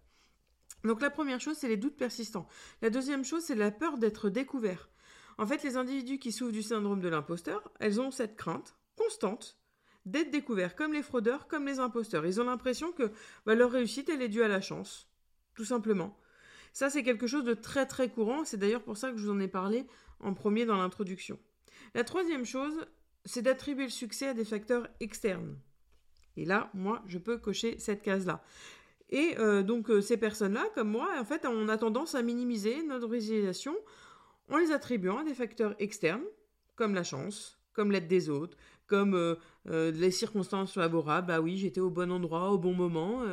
Donc 0.83 1.01
la 1.01 1.09
première 1.09 1.39
chose, 1.39 1.57
c'est 1.57 1.67
les 1.67 1.77
doutes 1.77 1.97
persistants. 1.97 2.47
La 2.81 2.89
deuxième 2.89 3.25
chose, 3.25 3.43
c'est 3.43 3.55
la 3.55 3.71
peur 3.71 3.97
d'être 3.97 4.29
découvert. 4.29 4.89
En 5.37 5.45
fait, 5.45 5.63
les 5.63 5.77
individus 5.77 6.19
qui 6.19 6.31
souffrent 6.31 6.51
du 6.51 6.63
syndrome 6.63 6.99
de 6.99 7.09
l'imposteur, 7.09 7.71
elles 7.79 8.01
ont 8.01 8.11
cette 8.11 8.35
crainte 8.35 8.75
constante 8.95 9.59
d'être 10.05 10.31
découverts, 10.31 10.75
comme 10.75 10.93
les 10.93 11.03
fraudeurs, 11.03 11.47
comme 11.47 11.65
les 11.65 11.79
imposteurs. 11.79 12.25
Ils 12.25 12.39
ont 12.41 12.45
l'impression 12.45 12.91
que 12.91 13.11
bah, 13.45 13.55
leur 13.55 13.71
réussite, 13.71 14.09
elle 14.09 14.21
est 14.21 14.29
due 14.29 14.43
à 14.43 14.47
la 14.47 14.61
chance, 14.61 15.09
tout 15.53 15.65
simplement. 15.65 16.17
Ça, 16.73 16.89
c'est 16.89 17.03
quelque 17.03 17.27
chose 17.27 17.43
de 17.43 17.53
très 17.53 17.85
très 17.85 18.09
courant. 18.09 18.45
C'est 18.45 18.57
d'ailleurs 18.57 18.83
pour 18.83 18.97
ça 18.97 19.11
que 19.11 19.17
je 19.17 19.23
vous 19.23 19.31
en 19.31 19.39
ai 19.39 19.47
parlé 19.47 19.85
en 20.19 20.33
premier 20.33 20.65
dans 20.65 20.77
l'introduction. 20.77 21.39
La 21.93 22.03
troisième 22.03 22.45
chose, 22.45 22.85
c'est 23.27 23.41
d'attribuer 23.41 23.83
le 23.83 23.91
succès 23.91 24.29
à 24.29 24.33
des 24.33 24.45
facteurs 24.45 24.87
externes. 24.99 25.57
Et 26.37 26.45
là, 26.45 26.69
moi, 26.73 27.03
je 27.07 27.17
peux 27.17 27.37
cocher 27.37 27.77
cette 27.77 28.01
case-là. 28.01 28.41
Et 29.09 29.35
euh, 29.37 29.63
donc, 29.63 29.89
euh, 29.89 30.01
ces 30.01 30.17
personnes-là, 30.17 30.65
comme 30.75 30.89
moi, 30.89 31.09
en 31.19 31.25
fait, 31.25 31.45
on 31.45 31.67
a 31.69 31.77
tendance 31.77 32.15
à 32.15 32.21
minimiser 32.21 32.83
notre 32.83 33.07
réalisation 33.07 33.75
en 34.49 34.57
les 34.57 34.71
attribuant 34.71 35.19
à 35.19 35.23
des 35.23 35.33
facteurs 35.33 35.75
externes, 35.79 36.23
comme 36.75 36.93
la 36.93 37.03
chance, 37.03 37.59
comme 37.73 37.91
l'aide 37.91 38.07
des 38.07 38.29
autres, 38.29 38.57
comme 38.85 39.13
euh, 39.13 39.91
les 39.91 40.11
circonstances 40.11 40.73
favorables. 40.73 41.31
Ah 41.31 41.41
oui, 41.41 41.57
j'étais 41.57 41.81
au 41.81 41.89
bon 41.89 42.11
endroit, 42.11 42.51
au 42.51 42.57
bon 42.57 42.73
moment. 42.73 43.23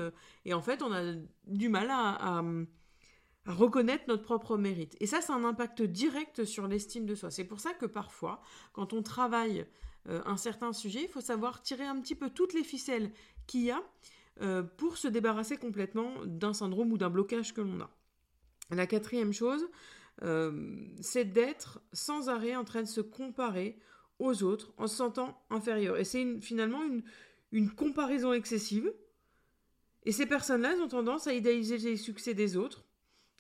et 0.45 0.55
en 0.55 0.63
fait, 0.63 0.83
on 0.83 0.93
a 0.93 1.03
du 1.47 1.69
mal 1.69 1.89
à 1.91 2.43
reconnaître 3.47 4.05
notre 4.09 4.23
propre 4.23 4.57
mérite. 4.57 4.97
Et 5.01 5.07
ça, 5.07 5.21
c'est 5.21 5.33
un 5.33 5.45
impact 5.45 5.83
direct 5.83 6.45
sur 6.45 6.67
l'estime 6.67 7.07
de 7.07 7.15
soi. 7.15 7.31
C'est 7.31 7.45
pour 7.45 7.61
ça 7.61 7.75
que 7.75 7.87
parfois, 7.87 8.41
quand 8.73 8.93
on 8.93 9.03
travaille 9.03 9.67
euh, 10.09 10.23
un 10.25 10.37
certain 10.37 10.73
sujet, 10.73 11.03
il 11.03 11.09
faut 11.09 11.21
savoir 11.21 11.63
tirer 11.63 11.85
un 11.85 12.01
petit 12.01 12.15
peu 12.15 12.31
toutes 12.31 12.55
les 12.55 12.65
ficelles 12.65 13.11
qu'il 13.47 13.63
y 13.63 13.71
a 13.71 13.83
euh, 14.41 14.63
pour 14.63 14.97
se 14.97 15.09
débarrasser 15.09 15.57
complètement 15.57 16.13
d'un 16.25 16.55
syndrome 16.55 16.93
ou 16.93 16.99
d'un 16.99 17.11
blocage 17.11 17.53
que 17.53 17.61
l'on 17.61 17.81
a. 17.81 17.91
La 18.71 18.87
quatrième 18.87 19.33
chose, 19.33 19.69
euh, 20.23 20.87
c'est 21.01 21.25
d'être 21.27 21.83
sans 21.93 22.29
arrêt 22.29 22.57
en 22.57 22.65
train 22.65 22.83
de 22.83 22.89
se 22.89 23.01
comparer 23.03 23.79
aux 24.19 24.43
autres 24.43 24.73
en 24.79 24.87
se 24.87 24.97
sentant 24.97 25.45
inférieur. 25.51 25.99
Et 25.99 26.05
c'est 26.05 26.41
finalement 26.41 26.83
une, 26.83 27.03
une 27.53 27.71
comparaison 27.71 28.33
excessive. 28.33 28.93
Et 30.05 30.13
ces 30.13 30.27
personnes-là, 30.27 30.73
elles 30.73 30.81
ont 30.81 30.89
tendance 30.89 31.27
à 31.27 31.35
idéaliser 31.35 31.79
les 31.79 31.97
succès 31.97 32.33
des 32.33 32.57
autres 32.57 32.85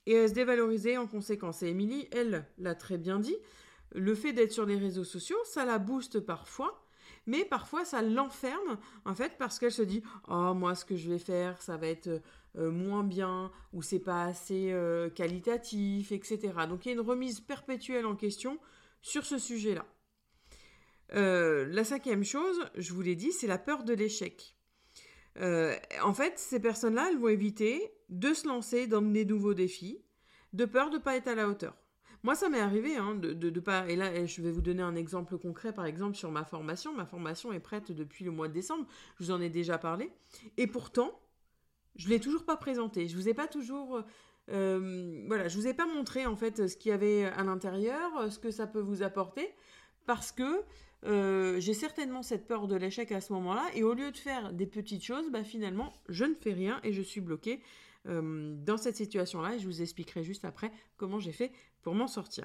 et 0.07 0.19
à 0.19 0.29
se 0.29 0.35
dévaloriser 0.35 0.99
en 0.99 1.07
conséquence. 1.07 1.63
Et 1.63 1.69
Émilie, 1.69 2.09
elle, 2.13 2.47
l'a 2.59 2.75
très 2.75 2.99
bien 2.99 3.19
dit, 3.19 3.37
le 3.95 4.15
fait 4.15 4.33
d'être 4.33 4.53
sur 4.53 4.67
les 4.67 4.77
réseaux 4.77 5.05
sociaux, 5.05 5.39
ça 5.45 5.65
la 5.65 5.79
booste 5.79 6.21
parfois, 6.21 6.85
mais 7.27 7.45
parfois 7.45 7.85
ça 7.85 8.03
l'enferme, 8.03 8.79
en 9.05 9.15
fait, 9.15 9.33
parce 9.39 9.59
qu'elle 9.59 9.73
se 9.73 9.83
dit 9.83 10.03
Oh, 10.29 10.55
moi, 10.55 10.75
ce 10.75 10.85
que 10.85 10.97
je 10.97 11.11
vais 11.11 11.19
faire, 11.19 11.63
ça 11.63 11.77
va 11.77 11.87
être 11.87 12.21
euh, 12.57 12.71
moins 12.71 13.03
bien, 13.03 13.51
ou 13.73 13.83
c'est 13.83 14.01
pas 14.01 14.25
assez 14.25 14.73
euh, 14.73 15.11
qualitatif, 15.11 16.13
etc. 16.13 16.53
Donc 16.69 16.85
il 16.85 16.89
y 16.89 16.93
a 16.93 16.95
une 16.95 17.01
remise 17.01 17.41
perpétuelle 17.41 18.07
en 18.07 18.17
question 18.17 18.59
sur 19.03 19.25
ce 19.25 19.39
sujet-là. 19.39 19.87
Euh, 21.15 21.67
la 21.67 21.85
cinquième 21.85 22.25
chose, 22.25 22.59
je 22.77 22.93
vous 22.93 23.03
l'ai 23.03 23.17
dit, 23.17 23.33
c'est 23.33 23.47
la 23.47 23.59
peur 23.59 23.85
de 23.85 23.93
l'échec. 23.93 24.57
en 25.37 26.15
fait, 26.15 26.39
ces 26.39 26.61
personnes-là, 26.61 27.09
elles 27.11 27.19
vont 27.19 27.29
éviter 27.29 27.93
de 28.15 28.33
se 28.33 28.47
lancer 28.47 28.87
dans 28.87 29.03
des 29.03 29.25
nouveaux 29.25 29.55
défis, 29.55 30.01
de 30.53 30.65
peur 30.65 30.91
de 30.91 30.97
ne 30.97 31.03
pas 31.03 31.17
être 31.17 31.29
à 31.29 31.35
la 31.35 31.49
hauteur. 31.49 31.75
Moi, 32.23 32.35
ça 32.35 32.49
m'est 32.49 32.61
arrivé 32.61 32.97
hein, 32.97 33.15
de, 33.17 33.61
pas. 33.61 33.87
Et 33.89 33.97
là, 33.97 34.25
je 34.25 34.41
vais 34.41 34.51
vous 34.51 34.63
donner 34.63 34.83
un 34.83 34.95
exemple 34.95 35.37
concret, 35.37 35.75
par 35.75 35.85
exemple, 35.85 36.17
sur 36.17 36.31
ma 36.31 36.45
formation. 36.45 36.95
Ma 36.95 37.05
formation 37.05 37.53
est 37.53 37.61
prête 37.61 37.93
depuis 37.93 38.25
le 38.25 38.31
mois 38.31 38.49
de 38.49 38.55
décembre. 38.55 38.87
Je 39.19 39.25
vous 39.25 39.31
en 39.31 39.43
ai 39.43 39.51
déjà 39.51 39.77
parlé. 39.77 40.11
Et 40.57 40.67
pourtant, 40.67 41.21
je 41.97 42.07
ne 42.07 42.13
l'ai 42.13 42.21
toujours 42.21 42.45
pas 42.45 42.57
présentée. 42.57 43.09
Je 43.09 43.17
vous 43.17 43.29
ai 43.29 43.35
pas 43.35 43.47
toujours. 43.47 44.03
Euh, 44.51 45.25
voilà, 45.27 45.49
je 45.49 45.59
vous 45.59 45.67
ai 45.67 45.75
pas 45.75 45.87
montré 45.87 46.25
en 46.25 46.37
fait 46.37 46.67
ce 46.67 46.77
qu'il 46.77 46.91
y 46.91 46.93
avait 46.93 47.25
à 47.25 47.43
l'intérieur, 47.45 48.33
ce 48.33 48.39
que 48.39 48.51
ça 48.51 48.67
peut 48.67 48.81
vous 48.81 49.03
apporter, 49.03 49.55
parce 50.07 50.33
que 50.33 50.63
euh, 51.07 51.59
j'ai 51.61 51.75
certainement 51.75 52.23
cette 52.23 52.47
peur 52.47 52.69
de 52.69 52.77
l'échec 52.77 53.13
à 53.13 53.21
ce 53.21 53.33
moment-là, 53.35 53.65
et 53.75 53.83
au 53.83 53.95
lieu 53.95 54.11
de 54.11 54.17
faire 54.17 54.53
des 54.53 54.67
petites 54.67 55.03
choses, 55.03 55.31
bah, 55.31 55.45
finalement, 55.45 55.93
je 56.09 56.25
ne 56.25 56.35
fais 56.35 56.53
rien 56.53 56.81
et 56.85 56.93
je 56.93 57.03
suis 57.03 57.21
bloquée 57.21 57.61
euh, 58.07 58.55
dans 58.65 58.77
cette 58.77 58.97
situation-là 58.97 59.55
et 59.55 59.59
je 59.59 59.67
vous 59.67 59.83
expliquerai 59.83 60.25
juste 60.25 60.45
après 60.45 60.71
comment 60.97 61.19
j'ai 61.19 61.33
fait 61.33 61.53
pour 61.83 61.95
m'en 61.95 62.07
sortir. 62.07 62.45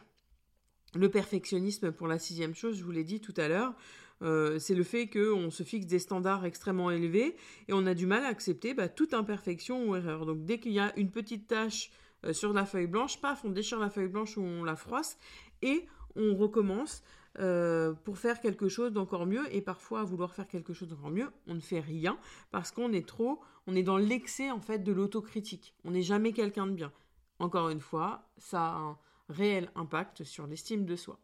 Le 0.95 1.09
perfectionnisme 1.09 1.91
pour 1.91 2.07
la 2.07 2.17
sixième 2.17 2.55
chose, 2.55 2.77
je 2.77 2.83
vous 2.83 2.91
l'ai 2.91 3.03
dit 3.03 3.19
tout 3.19 3.33
à 3.37 3.47
l'heure, 3.47 3.75
euh, 4.21 4.59
c'est 4.59 4.75
le 4.75 4.83
fait 4.83 5.07
qu'on 5.07 5.49
se 5.49 5.63
fixe 5.63 5.85
des 5.85 5.99
standards 5.99 6.45
extrêmement 6.45 6.91
élevés 6.91 7.35
et 7.67 7.73
on 7.73 7.85
a 7.85 7.93
du 7.93 8.05
mal 8.05 8.25
à 8.25 8.27
accepter 8.27 8.73
bah, 8.73 8.89
toute 8.89 9.13
imperfection 9.13 9.87
ou 9.87 9.95
erreur. 9.95 10.25
Donc 10.25 10.45
dès 10.45 10.59
qu'il 10.59 10.73
y 10.73 10.79
a 10.79 10.97
une 10.97 11.11
petite 11.11 11.47
tâche 11.47 11.91
euh, 12.25 12.33
sur 12.33 12.53
la 12.53 12.65
feuille 12.65 12.87
blanche, 12.87 13.21
paf, 13.21 13.45
on 13.45 13.49
déchire 13.49 13.79
la 13.79 13.89
feuille 13.89 14.09
blanche 14.09 14.35
ou 14.37 14.41
on 14.41 14.63
la 14.63 14.75
froisse 14.75 15.17
et 15.61 15.85
on 16.15 16.35
recommence 16.35 17.03
euh, 17.37 17.93
pour 17.93 18.17
faire 18.17 18.41
quelque 18.41 18.67
chose 18.69 18.91
d'encore 18.91 19.25
mieux. 19.25 19.53
Et 19.53 19.61
parfois, 19.61 20.01
à 20.01 20.03
vouloir 20.03 20.33
faire 20.33 20.47
quelque 20.47 20.73
chose 20.73 20.89
d'encore 20.89 21.11
mieux, 21.11 21.29
on 21.47 21.55
ne 21.55 21.59
fait 21.59 21.79
rien 21.79 22.17
parce 22.51 22.71
qu'on 22.71 22.91
est 22.91 23.07
trop, 23.07 23.39
on 23.67 23.75
est 23.75 23.83
dans 23.83 23.97
l'excès 23.97 24.51
en 24.51 24.59
fait 24.59 24.79
de 24.79 24.91
l'autocritique. 24.91 25.75
On 25.85 25.91
n'est 25.91 26.01
jamais 26.01 26.33
quelqu'un 26.33 26.67
de 26.67 26.73
bien. 26.73 26.91
Encore 27.39 27.69
une 27.69 27.81
fois, 27.81 28.29
ça 28.37 28.61
a 28.61 28.77
un 28.77 28.97
réel 29.29 29.71
impact 29.75 30.23
sur 30.23 30.47
l'estime 30.47 30.85
de 30.85 30.95
soi. 30.95 31.19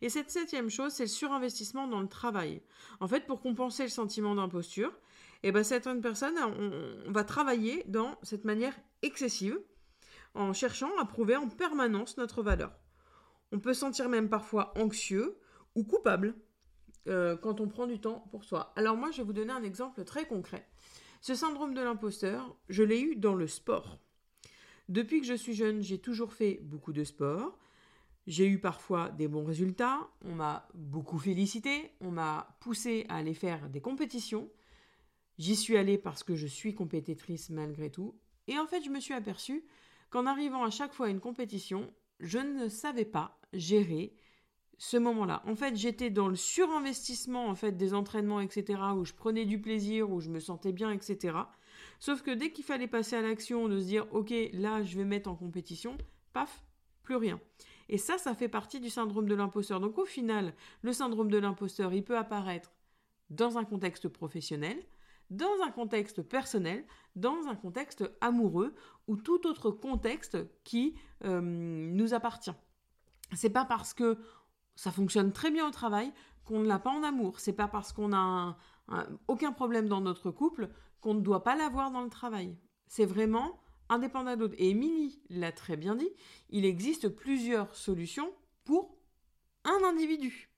Et 0.00 0.08
cette 0.08 0.30
septième 0.30 0.70
chose, 0.70 0.92
c'est 0.92 1.04
le 1.04 1.08
surinvestissement 1.08 1.88
dans 1.88 2.00
le 2.00 2.08
travail. 2.08 2.62
En 3.00 3.08
fait, 3.08 3.26
pour 3.26 3.40
compenser 3.40 3.82
le 3.82 3.88
sentiment 3.90 4.34
d'imposture, 4.34 4.92
eh 5.42 5.52
ben, 5.52 5.62
certaines 5.62 6.00
personnes, 6.00 6.36
on, 6.38 7.12
va 7.12 7.24
travailler 7.24 7.84
dans 7.86 8.18
cette 8.22 8.44
manière 8.44 8.74
excessive, 9.02 9.58
en 10.34 10.52
cherchant 10.52 10.90
à 10.98 11.04
prouver 11.04 11.36
en 11.36 11.48
permanence 11.48 12.16
notre 12.16 12.42
valeur. 12.42 12.72
On 13.52 13.58
peut 13.58 13.74
sentir 13.74 14.08
même 14.08 14.28
parfois 14.28 14.72
anxieux 14.76 15.38
ou 15.74 15.84
coupable 15.84 16.34
euh, 17.08 17.36
quand 17.36 17.60
on 17.60 17.68
prend 17.68 17.86
du 17.86 18.00
temps 18.00 18.26
pour 18.30 18.44
soi. 18.44 18.72
Alors 18.76 18.96
moi, 18.96 19.10
je 19.10 19.18
vais 19.18 19.22
vous 19.22 19.32
donner 19.32 19.52
un 19.52 19.62
exemple 19.62 20.04
très 20.04 20.26
concret. 20.26 20.66
Ce 21.20 21.34
syndrome 21.34 21.74
de 21.74 21.80
l'imposteur, 21.80 22.56
je 22.68 22.82
l'ai 22.82 23.00
eu 23.00 23.16
dans 23.16 23.34
le 23.34 23.46
sport. 23.46 23.98
Depuis 24.88 25.20
que 25.20 25.26
je 25.26 25.34
suis 25.34 25.54
jeune, 25.54 25.82
j'ai 25.82 25.98
toujours 25.98 26.32
fait 26.32 26.60
beaucoup 26.62 26.92
de 26.92 27.04
sport. 27.04 27.58
J'ai 28.26 28.46
eu 28.46 28.58
parfois 28.58 29.08
des 29.08 29.26
bons 29.26 29.44
résultats, 29.44 30.06
on 30.22 30.34
m'a 30.34 30.68
beaucoup 30.74 31.18
félicité, 31.18 31.92
on 32.00 32.10
m'a 32.10 32.58
poussé 32.60 33.06
à 33.08 33.16
aller 33.16 33.32
faire 33.32 33.70
des 33.70 33.80
compétitions. 33.80 34.50
J'y 35.38 35.56
suis 35.56 35.78
allée 35.78 35.96
parce 35.96 36.24
que 36.24 36.34
je 36.34 36.46
suis 36.46 36.74
compétitrice 36.74 37.48
malgré 37.48 37.90
tout. 37.90 38.14
Et 38.46 38.58
en 38.58 38.66
fait, 38.66 38.82
je 38.82 38.90
me 38.90 39.00
suis 39.00 39.14
aperçue 39.14 39.64
qu'en 40.10 40.26
arrivant 40.26 40.62
à 40.62 40.70
chaque 40.70 40.92
fois 40.92 41.06
à 41.06 41.10
une 41.10 41.20
compétition, 41.20 41.90
je 42.20 42.38
ne 42.38 42.68
savais 42.68 43.06
pas 43.06 43.38
gérer 43.54 44.14
ce 44.78 44.96
moment-là. 44.96 45.42
En 45.46 45.56
fait, 45.56 45.76
j'étais 45.76 46.08
dans 46.08 46.28
le 46.28 46.36
surinvestissement 46.36 47.48
en 47.48 47.54
fait 47.54 47.72
des 47.72 47.94
entraînements, 47.94 48.40
etc., 48.40 48.80
où 48.96 49.04
je 49.04 49.12
prenais 49.12 49.44
du 49.44 49.60
plaisir, 49.60 50.10
où 50.10 50.20
je 50.20 50.30
me 50.30 50.40
sentais 50.40 50.72
bien, 50.72 50.90
etc. 50.92 51.36
Sauf 51.98 52.22
que 52.22 52.30
dès 52.30 52.52
qu'il 52.52 52.64
fallait 52.64 52.86
passer 52.86 53.16
à 53.16 53.22
l'action, 53.22 53.68
de 53.68 53.78
se 53.80 53.84
dire, 53.84 54.06
ok, 54.12 54.32
là, 54.52 54.82
je 54.82 54.96
vais 54.96 55.04
mettre 55.04 55.28
en 55.28 55.34
compétition, 55.34 55.98
paf, 56.32 56.62
plus 57.02 57.16
rien. 57.16 57.40
Et 57.88 57.98
ça, 57.98 58.18
ça 58.18 58.34
fait 58.34 58.48
partie 58.48 58.80
du 58.80 58.90
syndrome 58.90 59.28
de 59.28 59.34
l'imposteur. 59.34 59.80
Donc 59.80 59.98
au 59.98 60.04
final, 60.04 60.54
le 60.82 60.92
syndrome 60.92 61.30
de 61.30 61.38
l'imposteur, 61.38 61.92
il 61.92 62.04
peut 62.04 62.16
apparaître 62.16 62.72
dans 63.30 63.58
un 63.58 63.64
contexte 63.64 64.08
professionnel, 64.08 64.78
dans 65.30 65.62
un 65.64 65.70
contexte 65.70 66.22
personnel, 66.22 66.84
dans 67.16 67.48
un 67.48 67.54
contexte 67.54 68.10
amoureux 68.20 68.74
ou 69.06 69.16
tout 69.16 69.46
autre 69.46 69.70
contexte 69.70 70.38
qui 70.64 70.94
euh, 71.24 71.40
nous 71.40 72.14
appartient. 72.14 72.54
C'est 73.34 73.50
pas 73.50 73.64
parce 73.64 73.92
que 73.92 74.18
ça 74.78 74.92
fonctionne 74.92 75.32
très 75.32 75.50
bien 75.50 75.66
au 75.66 75.72
travail 75.72 76.12
qu'on 76.44 76.60
ne 76.60 76.68
l'a 76.68 76.78
pas 76.78 76.92
en 76.92 77.02
amour. 77.02 77.40
C'est 77.40 77.52
pas 77.52 77.66
parce 77.66 77.92
qu'on 77.92 78.12
a 78.12 78.56
aucun 79.26 79.50
problème 79.50 79.88
dans 79.88 80.00
notre 80.00 80.30
couple 80.30 80.70
qu'on 81.00 81.14
ne 81.14 81.20
doit 81.20 81.42
pas 81.42 81.56
l'avoir 81.56 81.90
dans 81.90 82.02
le 82.02 82.08
travail. 82.08 82.56
C'est 82.86 83.04
vraiment 83.04 83.58
indépendant 83.88 84.36
d'autres. 84.36 84.54
Et 84.56 84.70
Émilie 84.70 85.20
l'a 85.30 85.50
très 85.50 85.76
bien 85.76 85.96
dit, 85.96 86.08
il 86.50 86.64
existe 86.64 87.08
plusieurs 87.08 87.74
solutions 87.74 88.32
pour 88.62 88.96
un 89.64 89.82
individu. 89.82 90.48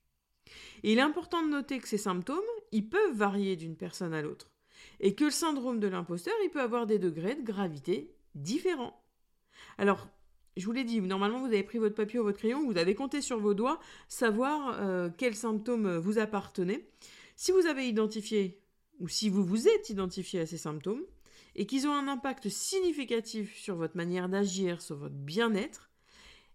Et 0.82 0.92
il 0.92 0.98
est 0.98 1.02
important 1.02 1.42
de 1.42 1.48
noter 1.48 1.78
que 1.78 1.88
ces 1.88 1.96
symptômes, 1.96 2.38
ils 2.72 2.86
peuvent 2.86 3.16
varier 3.16 3.56
d'une 3.56 3.74
personne 3.74 4.12
à 4.12 4.20
l'autre. 4.20 4.50
Et 5.00 5.14
que 5.14 5.24
le 5.24 5.30
syndrome 5.30 5.80
de 5.80 5.88
l'imposteur, 5.88 6.34
il 6.44 6.50
peut 6.50 6.60
avoir 6.60 6.84
des 6.84 6.98
degrés 6.98 7.36
de 7.36 7.42
gravité 7.42 8.14
différents. 8.34 9.02
Alors, 9.78 10.08
je 10.60 10.66
vous 10.66 10.72
l'ai 10.72 10.84
dit, 10.84 11.00
normalement 11.00 11.40
vous 11.40 11.46
avez 11.46 11.62
pris 11.62 11.78
votre 11.78 11.94
papier 11.94 12.18
ou 12.18 12.24
votre 12.24 12.38
crayon, 12.38 12.64
vous 12.64 12.78
avez 12.78 12.94
compté 12.94 13.20
sur 13.20 13.40
vos 13.40 13.54
doigts, 13.54 13.80
savoir 14.08 14.78
euh, 14.80 15.10
quels 15.16 15.34
symptômes 15.34 15.96
vous 15.96 16.18
appartenez. 16.18 16.86
Si 17.36 17.52
vous 17.52 17.66
avez 17.66 17.88
identifié, 17.88 18.60
ou 18.98 19.08
si 19.08 19.28
vous 19.30 19.44
vous 19.44 19.66
êtes 19.66 19.90
identifié 19.90 20.40
à 20.40 20.46
ces 20.46 20.58
symptômes, 20.58 21.02
et 21.56 21.66
qu'ils 21.66 21.86
ont 21.86 21.92
un 21.92 22.06
impact 22.06 22.48
significatif 22.48 23.56
sur 23.56 23.76
votre 23.76 23.96
manière 23.96 24.28
d'agir, 24.28 24.80
sur 24.80 24.96
votre 24.96 25.14
bien-être, 25.14 25.90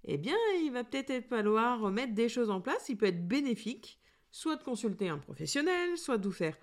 eh 0.05 0.17
bien, 0.17 0.37
il 0.63 0.71
va 0.71 0.83
peut-être 0.83 1.25
falloir 1.27 1.89
mettre 1.89 2.13
des 2.13 2.29
choses 2.29 2.49
en 2.49 2.61
place. 2.61 2.89
Il 2.89 2.97
peut 2.97 3.07
être 3.07 3.27
bénéfique, 3.27 3.99
soit 4.31 4.55
de 4.55 4.63
consulter 4.63 5.09
un 5.09 5.17
professionnel, 5.17 5.97
soit 5.97 6.17
de 6.17 6.27
vous 6.27 6.33
faire 6.33 6.57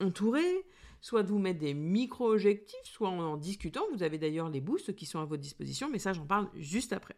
entourer, 0.00 0.64
soit 1.00 1.22
de 1.22 1.28
vous 1.28 1.38
mettre 1.38 1.60
des 1.60 1.74
micro-objectifs, 1.74 2.84
soit 2.84 3.08
en, 3.08 3.36
discutant. 3.36 3.82
Vous 3.92 4.02
avez 4.02 4.18
d'ailleurs 4.18 4.48
les 4.48 4.60
boosts 4.60 4.94
qui 4.94 5.06
sont 5.06 5.20
à 5.20 5.24
votre 5.24 5.42
disposition, 5.42 5.88
mais 5.90 5.98
ça, 5.98 6.12
j'en 6.12 6.26
parle 6.26 6.48
juste 6.54 6.92
après. 6.92 7.16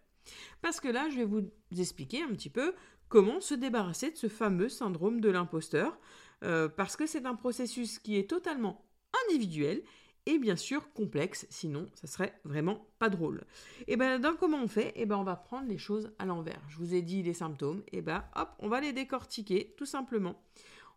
Parce 0.60 0.80
que 0.80 0.88
là, 0.88 1.08
je 1.10 1.16
vais 1.16 1.24
vous 1.24 1.50
expliquer 1.78 2.22
un 2.22 2.28
petit 2.28 2.50
peu 2.50 2.74
comment 3.08 3.40
se 3.40 3.54
débarrasser 3.54 4.10
de 4.10 4.16
ce 4.16 4.28
fameux 4.28 4.68
syndrome 4.68 5.20
de 5.20 5.30
l'imposteur, 5.30 5.98
euh, 6.44 6.68
parce 6.68 6.96
que 6.96 7.06
c'est 7.06 7.26
un 7.26 7.34
processus 7.34 7.98
qui 7.98 8.16
est 8.16 8.28
totalement 8.28 8.84
individuel 9.26 9.82
et 10.26 10.38
bien 10.38 10.56
sûr 10.56 10.92
complexe, 10.92 11.46
sinon 11.48 11.88
ça 11.94 12.06
serait 12.06 12.38
vraiment 12.44 12.86
pas 12.98 13.08
drôle. 13.08 13.46
Et 13.86 13.96
ben 13.96 14.18
dans 14.18 14.36
comment 14.36 14.62
on 14.62 14.68
fait? 14.68 14.92
Et 14.94 15.06
ben 15.06 15.16
on 15.16 15.24
va 15.24 15.36
prendre 15.36 15.66
les 15.68 15.78
choses 15.78 16.12
à 16.18 16.26
l'envers. 16.26 16.60
Je 16.68 16.76
vous 16.76 16.94
ai 16.94 17.00
dit 17.00 17.22
les 17.22 17.32
symptômes, 17.32 17.82
et 17.92 18.02
ben 18.02 18.22
hop, 18.36 18.50
on 18.58 18.68
va 18.68 18.80
les 18.82 18.92
décortiquer 18.92 19.74
tout 19.78 19.86
simplement. 19.86 20.38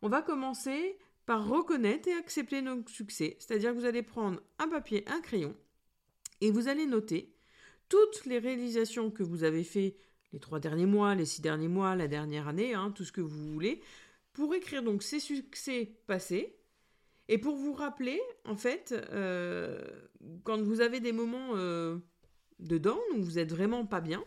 On 0.02 0.10
va 0.10 0.22
commencer 0.22 0.98
par 1.26 1.48
reconnaître 1.48 2.08
et 2.08 2.14
accepter 2.14 2.62
nos 2.62 2.86
succès, 2.88 3.38
c'est-à-dire 3.40 3.72
que 3.72 3.80
vous 3.80 3.86
allez 3.86 4.04
prendre 4.04 4.42
un 4.60 4.68
papier, 4.68 5.04
un 5.08 5.22
crayon 5.22 5.56
et 6.42 6.52
vous 6.52 6.68
allez 6.68 6.86
noter 6.86 7.36
toutes 7.90 8.26
les 8.26 8.40
réalisations 8.40 9.12
que 9.12 9.24
vous 9.24 9.44
avez 9.44 9.64
fait 9.64 9.96
les 10.34 10.40
trois 10.40 10.60
derniers 10.60 10.86
mois, 10.86 11.14
les 11.14 11.26
six 11.26 11.42
derniers 11.42 11.68
mois, 11.68 11.96
la 11.96 12.08
dernière 12.08 12.48
année, 12.48 12.74
hein, 12.74 12.92
tout 12.92 13.04
ce 13.04 13.12
que 13.12 13.22
vous 13.22 13.52
voulez, 13.52 13.82
pour 14.34 14.54
écrire 14.56 14.82
donc 14.82 15.04
ces 15.04 15.20
succès 15.20 15.98
passés 16.08 16.58
et 17.28 17.38
pour 17.38 17.56
vous 17.56 17.74
rappeler, 17.74 18.20
en 18.46 18.56
fait, 18.56 18.94
euh, 19.12 19.82
quand 20.44 20.62
vous 20.62 20.82
avez 20.82 21.00
des 21.00 21.12
moments 21.12 21.56
euh, 21.56 21.98
dedans 22.60 23.00
où 23.14 23.22
vous 23.22 23.40
êtes 23.40 23.52
vraiment 23.52 23.86
pas 23.86 24.02
bien, 24.02 24.24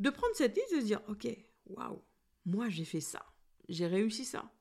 de 0.00 0.10
prendre 0.10 0.34
cette 0.34 0.56
liste 0.56 0.72
et 0.72 0.76
de 0.76 0.80
se 0.80 0.86
dire, 0.86 1.02
ok, 1.08 1.28
waouh, 1.66 2.02
moi 2.44 2.68
j'ai 2.68 2.84
fait 2.84 3.00
ça, 3.00 3.24
j'ai 3.68 3.86
réussi 3.86 4.24
ça. 4.24 4.52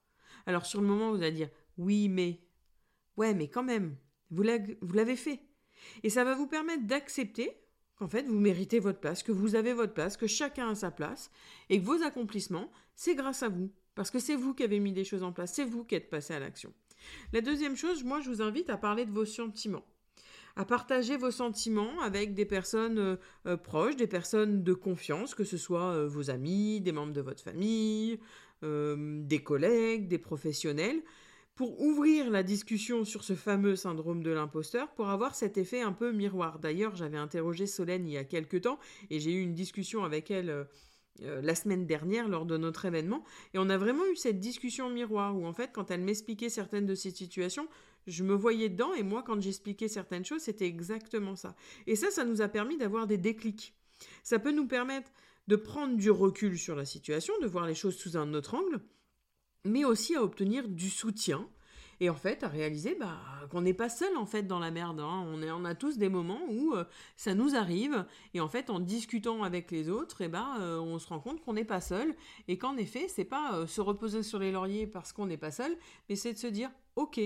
Alors 0.46 0.66
sur 0.66 0.82
le 0.82 0.88
moment, 0.88 1.12
vous 1.12 1.22
allez 1.22 1.32
dire, 1.32 1.50
oui, 1.78 2.10
mais, 2.10 2.40
ouais, 3.18 3.34
mais 3.34 3.48
quand 3.48 3.64
même, 3.64 3.96
vous 4.30 4.44
l'avez 4.44 5.16
fait. 5.16 5.42
Et 6.04 6.10
ça 6.10 6.24
va 6.24 6.36
vous 6.36 6.48
permettre 6.48 6.86
d'accepter 6.86 7.52
qu'en 7.96 8.08
fait, 8.08 8.24
vous 8.24 8.40
méritez 8.40 8.80
votre 8.80 9.00
place, 9.00 9.24
que 9.24 9.32
vous 9.32 9.56
avez 9.56 9.74
votre 9.74 9.94
place, 9.94 10.18
que 10.18 10.28
chacun 10.28 10.70
a 10.70 10.76
sa 10.76 10.92
place, 10.92 11.32
et 11.70 11.80
que 11.80 11.86
vos 11.86 12.04
accomplissements, 12.04 12.72
c'est 12.96 13.16
grâce 13.16 13.44
à 13.44 13.50
vous. 13.50 13.72
Parce 13.96 14.10
que 14.10 14.20
c'est 14.20 14.36
vous 14.36 14.54
qui 14.54 14.64
avez 14.64 14.80
mis 14.80 14.94
des 14.94 15.04
choses 15.04 15.24
en 15.24 15.34
place, 15.34 15.54
c'est 15.54 15.66
vous 15.66 15.84
qui 15.84 15.96
êtes 15.96 16.10
passé 16.10 16.34
à 16.34 16.40
l'action. 16.40 16.74
La 17.34 17.42
deuxième 17.42 17.76
chose, 17.76 18.04
moi 18.04 18.22
je 18.22 18.30
vous 18.30 18.42
invite 18.42 18.70
à 18.70 18.78
parler 18.78 19.06
de 19.06 19.12
vos 19.12 19.26
sentiments 19.26 19.84
à 20.56 20.66
partager 20.66 21.18
vos 21.18 21.32
sentiments 21.32 22.02
avec 22.02 22.34
des 22.34 22.46
personnes 22.46 23.00
euh, 23.00 23.16
euh, 23.46 23.58
proches, 23.58 23.96
des 23.96 24.08
personnes 24.08 24.64
de 24.64 24.74
confiance, 24.74 25.36
que 25.36 25.44
ce 25.44 25.58
soit 25.58 25.94
euh, 25.94 26.08
vos 26.08 26.30
amis, 26.30 26.82
des 26.82 26.92
membres 26.92 27.14
de 27.14 27.22
votre 27.22 27.42
famille, 27.42 28.20
des 28.64 29.44
collègues, 29.44 30.08
des 30.08 30.18
professionnels, 30.18 31.02
pour 31.56 31.82
ouvrir 31.82 32.30
la 32.30 32.44
discussion 32.44 33.06
sur 33.06 33.24
ce 33.24 33.34
fameux 33.34 33.76
syndrome 33.76 34.24
de 34.24 34.32
l'imposteur, 34.32 34.92
pour 34.94 35.10
avoir 35.10 35.36
cet 35.36 35.58
effet 35.58 35.82
un 35.82 35.92
peu 35.92 36.12
miroir. 36.12 36.60
D'ailleurs, 36.60 36.96
j'avais 36.96 37.18
interrogé 37.18 37.68
Solène 37.68 38.08
il 38.08 38.14
y 38.14 38.18
a 38.18 38.24
quelque 38.24 38.58
temps 38.58 38.80
et 39.10 39.20
j'ai 39.20 39.34
eu 39.34 39.42
une 39.42 39.54
discussion 39.54 40.04
avec 40.04 40.32
elle 40.32 40.68
euh, 41.24 41.42
la 41.42 41.56
semaine 41.56 41.86
dernière 41.86 42.28
lors 42.30 42.46
de 42.46 42.58
notre 42.58 42.86
événement 42.86 43.24
et 43.54 43.60
on 43.60 43.70
a 43.70 43.78
vraiment 43.78 44.06
eu 44.08 44.16
cette 44.16 44.40
discussion 44.40 44.90
miroir 44.90 45.38
où 45.38 45.46
en 45.46 45.54
fait 45.54 45.70
quand 45.72 45.92
elle 45.92 46.02
m'expliquait 46.02 46.50
certaines 46.50 46.86
de 46.86 46.96
ces 46.96 47.12
situations 47.12 47.68
je 48.08 48.24
me 48.24 48.34
voyais 48.34 48.70
dedans 48.70 48.94
et 48.94 49.04
moi 49.04 49.22
quand 49.22 49.40
j'expliquais 49.40 49.90
certaines 49.90 50.24
choses 50.26 50.42
c'était 50.42 50.66
exactement 50.66 51.36
ça 51.36 51.54
et 51.86 51.96
ça 51.96 52.10
ça 52.12 52.24
nous 52.24 52.42
a 52.42 52.48
permis 52.48 52.78
d'avoir 52.78 53.08
des 53.08 53.18
déclics 53.18 53.76
ça 54.24 54.40
peut 54.40 54.54
nous 54.54 54.66
permettre 54.66 55.12
de 55.48 55.56
prendre 55.56 55.98
du 55.98 56.12
recul 56.12 56.58
sur 56.58 56.76
la 56.76 56.86
situation 56.86 57.34
de 57.42 57.48
voir 57.48 57.66
les 57.66 57.76
choses 57.76 57.98
sous 57.98 58.18
un 58.18 58.34
autre 58.34 58.56
angle 58.56 58.82
mais 59.66 59.86
aussi 59.86 60.16
à 60.16 60.24
obtenir 60.24 60.68
du 60.68 60.90
soutien 60.90 61.48
et 62.00 62.10
en 62.10 62.16
fait 62.16 62.44
à 62.44 62.48
réaliser 62.48 62.96
bah, 62.96 63.20
qu'on 63.52 63.62
n'est 63.62 63.76
pas 63.76 63.90
seul 63.90 64.18
en 64.18 64.26
fait 64.26 64.44
dans 64.44 64.58
la 64.58 64.72
merde. 64.72 65.00
Hein. 65.00 65.24
On, 65.28 65.66
a 65.66 65.76
tous 65.76 65.98
des 65.98 66.10
moments 66.10 66.42
où 66.50 66.74
euh, 66.74 66.84
ça 67.16 67.36
nous 67.36 67.56
arrive 67.56 68.06
et 68.34 68.42
en 68.42 68.50
fait 68.50 68.72
en 68.72 68.80
discutant 68.80 69.44
avec 69.44 69.70
les 69.70 69.88
autres, 69.88 70.22
et 70.22 70.26
eh 70.26 70.28
ben 70.28 70.58
euh, 70.60 70.80
on 70.80 70.98
se 70.98 71.08
rend 71.08 71.20
compte 71.20 71.42
qu'on 71.42 71.54
n'est 71.54 71.64
pas 71.64 71.80
seul 71.80 72.16
et 72.48 72.58
qu'en 72.58 72.76
effet 72.78 73.08
c'est 73.08 73.24
pas 73.24 73.56
euh, 73.56 73.68
se 73.68 73.82
reposer 73.82 74.24
sur 74.24 74.40
les 74.40 74.52
lauriers 74.52 74.88
parce 74.88 75.14
qu'on 75.14 75.28
n'est 75.28 75.38
pas 75.38 75.52
seul, 75.52 75.78
mais 76.10 76.16
c'est 76.16 76.34
de 76.34 76.40
se 76.40 76.48
dire 76.48 76.72
ok 76.96 77.20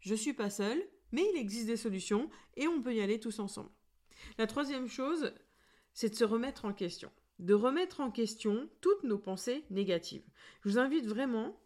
je 0.00 0.14
suis 0.14 0.34
pas 0.34 0.50
seul, 0.50 0.80
mais 1.10 1.24
il 1.32 1.38
existe 1.38 1.66
des 1.66 1.76
solutions 1.76 2.28
et 2.56 2.68
on 2.68 2.82
peut 2.82 2.94
y 2.94 3.00
aller 3.00 3.18
tous 3.18 3.40
ensemble. 3.40 3.70
La 4.36 4.46
troisième 4.46 4.88
chose, 4.88 5.32
c'est 5.94 6.10
de 6.10 6.14
se 6.14 6.24
remettre 6.24 6.66
en 6.66 6.72
question 6.72 7.10
de 7.38 7.54
remettre 7.54 8.00
en 8.00 8.10
question 8.10 8.68
toutes 8.80 9.04
nos 9.04 9.18
pensées 9.18 9.64
négatives. 9.70 10.24
Je 10.64 10.70
vous 10.70 10.78
invite 10.78 11.06
vraiment 11.06 11.60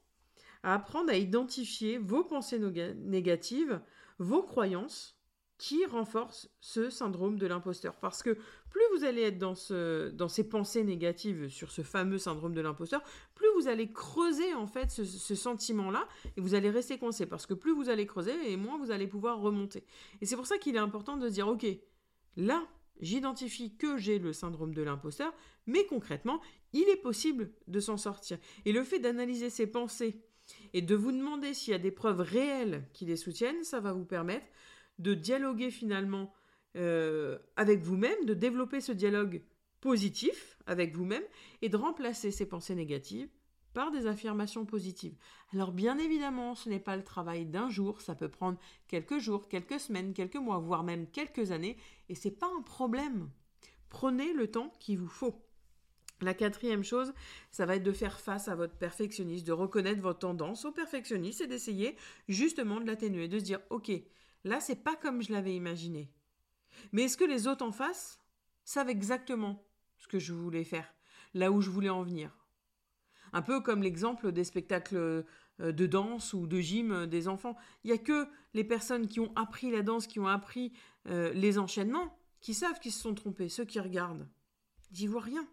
à 0.63 0.75
apprendre 0.75 1.11
à 1.11 1.17
identifier 1.17 1.99
vos 1.99 2.25
pensées 2.25 2.59
négatives, 2.59 3.81
vos 4.19 4.43
croyances, 4.43 5.19
qui 5.63 5.87
renforce 5.87 6.51
ce 6.61 6.91
syndrome 6.91 7.39
de 7.39 7.47
l'imposteur. 7.47 7.95
Parce 8.01 8.25
que 8.25 8.37
plus 8.69 8.83
vous 8.97 9.05
allez 9.05 9.23
être 9.23 9.39
dans, 9.39 9.55
ce, 9.55 10.11
dans 10.11 10.29
ces 10.29 10.49
pensées 10.49 10.83
négatives 10.83 11.49
sur 11.51 11.71
ce 11.71 11.83
fameux 11.83 12.19
syndrome 12.19 12.53
de 12.53 12.61
l'imposteur, 12.61 13.01
plus 13.37 13.47
vous 13.57 13.69
allez 13.69 13.93
creuser 13.93 14.55
en 14.55 14.67
fait 14.67 14.91
ce, 14.91 15.05
ce 15.05 15.35
sentiment-là 15.37 16.09
et 16.37 16.41
vous 16.41 16.55
allez 16.55 16.69
rester 16.69 16.99
coincé. 16.99 17.27
Parce 17.27 17.47
que 17.47 17.55
plus 17.55 17.73
vous 17.73 17.89
allez 17.89 18.07
creuser 18.07 18.51
et 18.51 18.57
moins 18.57 18.77
vous 18.77 18.91
allez 18.91 19.07
pouvoir 19.07 19.41
remonter. 19.41 19.85
Et 20.21 20.27
c'est 20.27 20.35
pour 20.35 20.49
ça 20.49 20.59
qu'il 20.59 20.75
est 20.75 20.81
important 20.81 21.17
de 21.17 21.29
se 21.29 21.35
dire, 21.35 21.47
ok, 21.47 21.65
là, 22.37 22.67
J'identifie 23.01 23.77
que 23.77 23.97
j'ai 23.97 24.19
le 24.19 24.33
syndrome 24.33 24.75
de 24.75 24.83
l'imposteur, 24.83 25.35
mais 25.67 25.87
concrètement, 25.87 26.41
il 26.73 26.89
est 26.89 27.01
possible 27.01 27.51
de 27.67 27.81
s'en 27.81 27.97
sortir. 27.97 28.39
Et 28.65 28.73
le 28.73 28.85
fait 28.85 28.99
d'analyser 28.99 29.51
ses 29.51 29.67
pensées 29.67 30.21
et 30.73 30.83
de 30.83 30.95
vous 30.95 31.13
demander 31.13 31.55
s'il 31.55 31.73
y 31.73 31.77
a 31.77 31.81
des 31.81 31.91
preuves 31.91 32.21
réelles 32.21 32.89
qui 32.93 33.05
les 33.05 33.17
soutiennent, 33.17 33.65
ça 33.65 33.81
va 33.81 33.93
vous 33.93 34.05
permettre 34.05 34.47
de 34.99 35.15
dialoguer 35.15 35.71
finalement 35.71 36.33
euh, 36.77 37.39
avec 37.57 37.81
vous-même, 37.81 38.25
de 38.25 38.35
développer 38.35 38.81
ce 38.81 38.93
dialogue 38.93 39.43
positif 39.81 40.59
avec 40.67 40.95
vous-même 40.95 41.25
et 41.61 41.69
de 41.69 41.77
remplacer 41.77 42.31
ces 42.31 42.47
pensées 42.47 42.75
négatives 42.75 43.29
par 43.73 43.91
des 43.91 44.07
affirmations 44.07 44.65
positives. 44.65 45.17
Alors 45.53 45.73
bien 45.73 45.99
évidemment, 45.99 46.55
ce 46.55 46.69
n'est 46.69 46.81
pas 46.81 46.97
le 46.97 47.05
travail 47.05 47.47
d'un 47.47 47.71
jour, 47.71 48.01
ça 48.01 48.15
peut 48.15 48.29
prendre 48.29 48.59
quelques 48.89 49.19
jours, 49.19 49.49
quelques 49.49 49.81
semaines, 49.81 50.15
quelques 50.15 50.37
mois, 50.37 50.59
voire 50.59 50.85
même 50.85 51.07
quelques 51.07 51.51
années, 51.53 51.77
et 52.09 52.15
c'est 52.15 52.31
pas 52.31 52.51
un 52.59 52.63
problème. 52.63 53.31
Prenez 53.89 54.33
le 54.33 54.51
temps 54.51 54.73
qu'il 54.81 54.99
vous 54.99 55.09
faut. 55.09 55.45
La 56.21 56.35
quatrième 56.35 56.85
chose, 56.85 57.13
ça 57.51 57.67
va 57.67 57.77
être 57.77 57.83
de 57.83 57.93
faire 57.93 58.21
face 58.21 58.47
à 58.47 58.55
votre 58.55 58.77
perfectionniste, 58.77 59.47
de 59.47 59.53
reconnaître 59.53 60.01
votre 60.01 60.21
tendance 60.21 60.65
au 60.65 60.71
perfectionnisme 60.71 61.45
et 61.45 61.49
d'essayer 61.49 61.97
justement 62.29 62.81
de 62.81 62.87
l'atténuer, 62.87 63.27
de 63.27 63.41
se 63.41 63.45
dire 63.45 63.61
OK, 63.71 63.91
Là, 64.45 64.61
c'est 64.61 64.83
pas 64.83 64.97
comme 64.97 65.23
je 65.23 65.33
l'avais 65.33 65.55
imaginé. 65.55 66.11
Mais 66.91 67.03
est-ce 67.05 67.17
que 67.17 67.25
les 67.25 67.47
autres 67.47 67.65
en 67.65 67.73
face 67.73 68.21
savent 68.65 68.91
exactement 68.91 69.65
ce 69.99 70.09
que 70.09 70.19
je 70.19 70.33
voulais 70.33 70.65
faire, 70.65 70.93
là 71.35 71.53
où 71.53 71.61
je 71.61 71.71
voulais 71.71 71.89
en 71.89 72.03
venir? 72.03 72.42
Un 73.33 73.43
peu 73.43 73.61
comme 73.61 73.83
l'exemple 73.83 74.33
des 74.33 74.45
spectacles 74.45 74.97
euh, 74.97 75.73
de 75.73 75.87
danse 75.87 76.33
ou 76.33 76.47
de 76.47 76.61
gym 76.61 77.07
des 77.07 77.29
enfants. 77.29 77.57
Il 77.85 77.89
n'y 77.89 77.97
a 77.97 77.99
que 77.99 78.27
les 78.55 78.65
personnes 78.65 79.07
qui 79.07 79.21
ont 79.21 79.33
appris 79.37 79.71
la 79.71 79.83
danse, 79.83 80.07
qui 80.07 80.19
ont 80.19 80.27
appris 80.27 80.73
euh, 81.09 81.33
les 81.33 81.59
enchaînements, 81.59 82.19
qui 82.41 82.55
savent 82.55 82.81
qu'ils 82.81 82.93
se 82.93 83.01
sont 83.01 83.15
trompés, 83.15 83.49
ceux 83.49 83.65
qui 83.65 83.81
regardent. 83.81 84.29
J'y 84.93 85.07
vois 85.07 85.21
rien. 85.21 85.47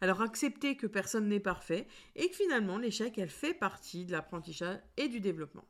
Alors 0.00 0.20
acceptez 0.20 0.76
que 0.76 0.86
personne 0.86 1.28
n'est 1.28 1.40
parfait 1.40 1.86
et 2.16 2.28
que 2.28 2.36
finalement 2.36 2.76
l'échec, 2.76 3.18
elle 3.18 3.30
fait 3.30 3.54
partie 3.54 4.04
de 4.04 4.12
l'apprentissage 4.12 4.78
et 4.96 5.08
du 5.08 5.20
développement. 5.20 5.64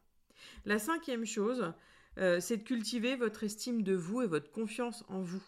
La 0.64 0.78
cinquième 0.78 1.26
chose, 1.26 1.72
euh, 2.18 2.40
c'est 2.40 2.56
de 2.58 2.62
cultiver 2.62 3.16
votre 3.16 3.44
estime 3.44 3.82
de 3.82 3.94
vous 3.94 4.22
et 4.22 4.26
votre 4.26 4.50
confiance 4.50 5.04
en 5.08 5.20
vous. 5.20 5.42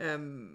Euh, 0.00 0.52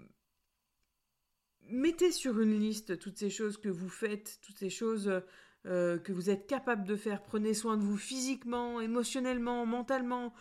mettez 1.70 2.12
sur 2.12 2.40
une 2.40 2.58
liste 2.58 2.98
toutes 2.98 3.16
ces 3.16 3.30
choses 3.30 3.56
que 3.56 3.68
vous 3.68 3.88
faites, 3.88 4.38
toutes 4.42 4.58
ces 4.58 4.70
choses 4.70 5.22
euh, 5.66 5.98
que 5.98 6.12
vous 6.12 6.30
êtes 6.30 6.46
capable 6.46 6.86
de 6.86 6.96
faire. 6.96 7.22
Prenez 7.22 7.54
soin 7.54 7.76
de 7.76 7.82
vous 7.82 7.96
physiquement, 7.96 8.80
émotionnellement, 8.80 9.66
mentalement. 9.66 10.34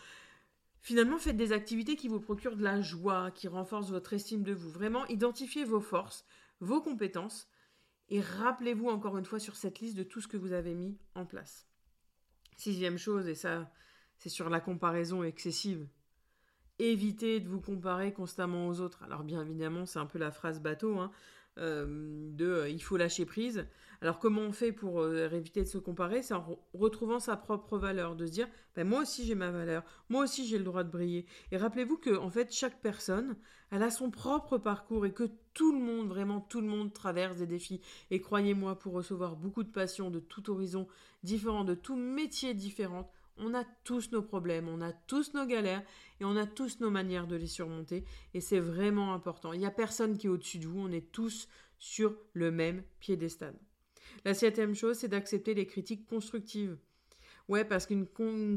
Finalement, 0.82 1.18
faites 1.18 1.38
des 1.38 1.52
activités 1.52 1.96
qui 1.96 2.08
vous 2.08 2.20
procurent 2.20 2.56
de 2.56 2.64
la 2.64 2.82
joie, 2.82 3.32
qui 3.32 3.48
renforcent 3.48 3.90
votre 3.90 4.14
estime 4.14 4.44
de 4.44 4.54
vous. 4.54 4.70
Vraiment, 4.70 5.06
identifiez 5.08 5.66
vos 5.66 5.82
forces, 5.82 6.26
vos 6.60 6.82
compétences 6.82 7.50
et 8.10 8.22
rappelez-vous 8.22 8.88
encore 8.88 9.18
une 9.18 9.26
fois 9.26 9.40
sur 9.40 9.56
cette 9.56 9.80
liste 9.80 9.98
de 9.98 10.04
tout 10.04 10.22
ce 10.22 10.28
que 10.28 10.38
vous 10.38 10.54
avez 10.54 10.74
mis 10.74 10.98
en 11.16 11.26
place. 11.26 11.68
Sixième 12.56 12.98
chose, 12.98 13.28
et 13.28 13.36
ça, 13.36 13.72
c'est 14.18 14.30
sur 14.30 14.50
la 14.50 14.60
comparaison 14.60 15.24
excessive. 15.24 15.88
Évitez 16.80 17.40
de 17.40 17.50
vous 17.50 17.60
comparer 17.60 18.14
constamment 18.14 18.68
aux 18.68 18.82
autres. 18.82 19.02
Alors 19.04 19.24
bien 19.24 19.42
évidemment, 19.42 19.86
c'est 19.86 20.00
un 20.00 20.06
peu 20.06 20.20
la 20.20 20.32
phrase 20.32 20.62
bateau 20.62 21.00
hein, 21.00 21.12
euh, 21.58 22.30
de 22.34 22.46
euh, 22.46 22.70
il 22.70 22.82
faut 22.84 22.98
lâcher 22.98 23.26
prise. 23.26 23.66
Alors 24.02 24.20
comment 24.20 24.42
on 24.42 24.52
fait 24.52 24.72
pour 24.72 25.02
euh, 25.02 25.28
éviter 25.32 25.62
de 25.64 25.68
se 25.68 25.80
comparer? 25.80 26.22
C'est 26.22 26.36
en 26.36 26.60
retrouvant 26.76 27.20
sa 27.20 27.36
propre 27.36 27.80
valeur, 27.80 28.16
de 28.16 28.28
se 28.28 28.32
dire 28.32 28.48
ben, 28.76 28.88
moi 28.88 29.02
aussi 29.02 29.26
j'ai 29.26 29.34
ma 29.34 29.50
valeur, 29.50 29.84
moi 30.10 30.24
aussi 30.24 30.46
j'ai 30.46 30.60
le 30.60 30.64
droit 30.64 30.84
de 30.84 30.92
briller. 30.92 31.26
Et 31.52 31.58
rappelez-vous 31.58 31.98
que 31.98 32.16
en 32.16 32.30
fait 32.30 32.54
chaque 32.54 32.80
personne, 32.80 33.38
elle 33.72 33.82
a 33.82 33.90
son 33.90 34.12
propre 34.12 34.60
parcours 34.60 35.08
et 35.08 35.14
que 35.14 35.32
tout 35.56 35.72
le 35.72 35.80
monde, 35.80 36.10
vraiment 36.10 36.42
tout 36.42 36.62
le 36.62 36.68
monde 36.68 36.94
traverse 36.94 37.38
des 37.38 37.48
défis. 37.48 37.82
Et 38.12 38.22
croyez-moi, 38.22 38.78
pour 38.78 38.94
recevoir 38.94 39.36
beaucoup 39.36 39.64
de 39.64 39.72
passion 39.72 40.12
de 40.12 40.20
tout 40.20 40.52
horizon 40.52 40.88
différent, 41.24 41.64
de 41.64 41.74
tout 41.74 41.96
métier 41.96 42.54
différent, 42.54 43.12
on 43.40 43.54
a 43.54 43.64
tous 43.84 44.12
nos 44.12 44.22
problèmes, 44.22 44.68
on 44.68 44.82
a 44.82 44.92
tous 44.92 45.34
nos 45.34 45.46
galères 45.46 45.84
et 46.20 46.26
on 46.26 46.36
a 46.36 46.46
tous 46.46 46.80
nos 46.80 46.90
manières 46.90 47.28
de 47.28 47.36
les 47.36 47.48
surmonter 47.48 48.04
et 48.34 48.42
c'est 48.42 48.60
vraiment 48.60 49.14
important. 49.14 49.54
Il 49.54 49.60
n'y 49.60 49.66
a 49.66 49.72
personne 49.72 50.18
qui 50.18 50.28
est 50.28 50.30
au-dessus 50.30 50.60
de 50.60 50.68
vous, 50.68 50.80
on 50.80 50.92
est 50.92 51.12
tous 51.12 51.48
sur 51.80 52.16
le 52.34 52.52
même 52.52 52.84
piédestal. 53.00 53.56
La 54.26 54.34
septième 54.34 54.76
chose, 54.76 54.98
c'est 54.98 55.08
d'accepter 55.08 55.54
les 55.54 55.68
critiques 55.68 56.08
constructives. 56.08 56.78
Ouais, 57.48 57.64
parce 57.64 57.86
qu'une 57.86 58.08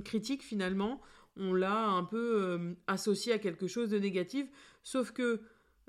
critique, 0.03 0.43
finalement, 0.43 1.01
on 1.37 1.55
l'a 1.55 1.87
un 1.87 2.05
peu 2.05 2.43
euh, 2.43 2.75
associée 2.87 3.33
à 3.33 3.39
quelque 3.39 3.67
chose 3.67 3.91
de 3.91 3.99
négatif, 3.99 4.49
sauf 4.83 5.13
que 5.13 5.41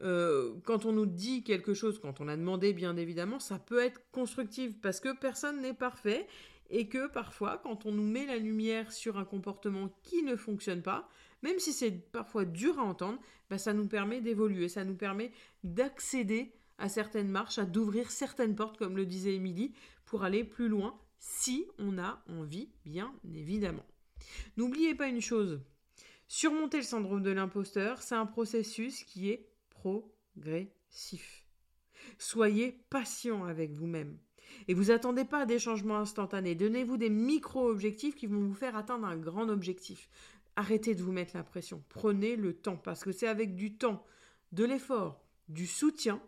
euh, 0.03 0.53
quand 0.65 0.85
on 0.85 0.91
nous 0.91 1.05
dit 1.05 1.43
quelque 1.43 1.73
chose, 1.73 1.99
quand 1.99 2.21
on 2.21 2.27
a 2.27 2.35
demandé 2.35 2.73
bien 2.73 2.97
évidemment, 2.97 3.39
ça 3.39 3.59
peut 3.59 3.79
être 3.79 4.01
constructif 4.11 4.79
parce 4.81 4.99
que 4.99 5.15
personne 5.17 5.61
n'est 5.61 5.73
parfait 5.73 6.27
et 6.71 6.87
que 6.87 7.07
parfois, 7.07 7.59
quand 7.61 7.85
on 7.85 7.91
nous 7.91 8.07
met 8.07 8.25
la 8.25 8.37
lumière 8.37 8.91
sur 8.91 9.17
un 9.17 9.25
comportement 9.25 9.89
qui 10.03 10.23
ne 10.23 10.35
fonctionne 10.35 10.81
pas, 10.81 11.09
même 11.43 11.59
si 11.59 11.73
c'est 11.73 11.91
parfois 11.91 12.45
dur 12.45 12.79
à 12.79 12.83
entendre, 12.83 13.19
bah, 13.49 13.57
ça 13.57 13.73
nous 13.73 13.87
permet 13.87 14.21
d'évoluer, 14.21 14.69
ça 14.69 14.85
nous 14.85 14.95
permet 14.95 15.31
d'accéder 15.63 16.53
à 16.77 16.87
certaines 16.87 17.29
marches, 17.29 17.59
à 17.59 17.65
d'ouvrir 17.65 18.09
certaines 18.09 18.55
portes, 18.55 18.77
comme 18.77 18.95
le 18.95 19.05
disait 19.05 19.35
Émilie, 19.35 19.73
pour 20.05 20.23
aller 20.23 20.43
plus 20.43 20.69
loin, 20.69 20.97
si 21.19 21.67
on 21.77 21.99
a 21.99 22.23
envie, 22.27 22.69
bien 22.85 23.13
évidemment. 23.35 23.85
N'oubliez 24.55 24.95
pas 24.95 25.07
une 25.07 25.21
chose, 25.21 25.61
surmonter 26.27 26.77
le 26.77 26.83
syndrome 26.83 27.21
de 27.21 27.31
l'imposteur, 27.31 28.01
c'est 28.01 28.15
un 28.15 28.25
processus 28.25 29.03
qui 29.03 29.29
est 29.29 29.49
progressif. 29.69 31.45
Soyez 32.17 32.83
patient 32.89 33.43
avec 33.43 33.71
vous-même. 33.73 34.17
Et 34.67 34.73
vous 34.73 34.91
attendez 34.91 35.25
pas 35.25 35.41
à 35.41 35.45
des 35.45 35.59
changements 35.59 35.97
instantanés. 35.97 36.55
Donnez-vous 36.55 36.97
des 36.97 37.09
micro-objectifs 37.09 38.15
qui 38.15 38.27
vont 38.27 38.39
vous 38.39 38.53
faire 38.53 38.75
atteindre 38.75 39.07
un 39.07 39.17
grand 39.17 39.49
objectif. 39.49 40.09
Arrêtez 40.55 40.95
de 40.95 41.03
vous 41.03 41.11
mettre 41.11 41.35
la 41.35 41.43
pression. 41.43 41.83
Prenez 41.89 42.35
le 42.35 42.53
temps 42.53 42.77
parce 42.77 43.03
que 43.03 43.11
c'est 43.11 43.27
avec 43.27 43.55
du 43.55 43.77
temps, 43.77 44.05
de 44.51 44.65
l'effort, 44.65 45.23
du 45.49 45.65
soutien 45.65 46.21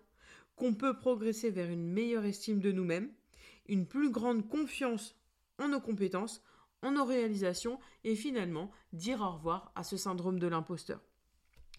qu'on 0.56 0.74
peut 0.74 0.98
progresser 0.98 1.50
vers 1.50 1.70
une 1.70 1.88
meilleure 1.92 2.26
estime 2.26 2.60
de 2.60 2.72
nous-mêmes, 2.72 3.12
une 3.68 3.86
plus 3.86 4.12
grande 4.12 4.48
confiance 4.48 5.16
en 5.58 5.70
nos 5.70 5.82
compétences, 5.82 6.42
en 6.82 6.92
nos 6.92 7.06
réalisations 7.06 7.80
et 8.04 8.16
finalement 8.16 8.72
dire 8.92 9.22
au 9.22 9.32
revoir 9.32 9.72
à 9.76 9.84
ce 9.84 9.98
syndrome 9.98 10.40
de 10.40 10.48
l'imposteur. 10.48 11.02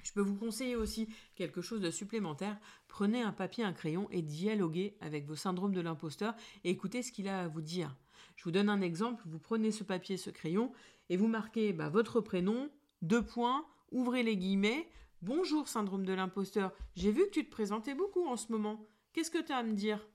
Je 0.04 0.12
peux 0.12 0.20
vous 0.20 0.36
conseiller 0.36 0.76
aussi 0.76 1.08
quelque 1.34 1.62
chose 1.62 1.80
de 1.80 1.90
supplémentaire. 1.90 2.58
Prenez 2.88 3.22
un 3.22 3.32
papier, 3.32 3.64
un 3.64 3.72
crayon 3.72 4.06
et 4.10 4.22
dialoguez 4.22 4.96
avec 5.00 5.26
vos 5.26 5.34
syndromes 5.34 5.74
de 5.74 5.80
l'imposteur 5.80 6.34
et 6.62 6.70
écoutez 6.70 7.02
ce 7.02 7.10
qu'il 7.10 7.26
a 7.26 7.40
à 7.40 7.48
vous 7.48 7.62
dire. 7.62 7.96
Je 8.36 8.44
vous 8.44 8.50
donne 8.50 8.68
un 8.68 8.82
exemple. 8.82 9.22
Vous 9.26 9.38
prenez 9.38 9.72
ce 9.72 9.82
papier, 9.82 10.16
ce 10.18 10.30
crayon 10.30 10.72
et 11.08 11.16
vous 11.16 11.26
marquez 11.26 11.72
bah, 11.72 11.88
votre 11.88 12.20
prénom, 12.20 12.70
deux 13.00 13.24
points, 13.24 13.66
ouvrez 13.92 14.22
les 14.22 14.36
guillemets. 14.36 14.88
Bonjour 15.22 15.68
syndrome 15.68 16.04
de 16.04 16.12
l'imposteur. 16.12 16.72
J'ai 16.94 17.10
vu 17.10 17.24
que 17.24 17.30
tu 17.30 17.44
te 17.46 17.50
présentais 17.50 17.94
beaucoup 17.94 18.26
en 18.26 18.36
ce 18.36 18.52
moment. 18.52 18.86
Qu'est-ce 19.14 19.30
que 19.30 19.42
tu 19.42 19.52
as 19.52 19.56
à 19.56 19.62
me 19.62 19.72
dire? 19.72 20.06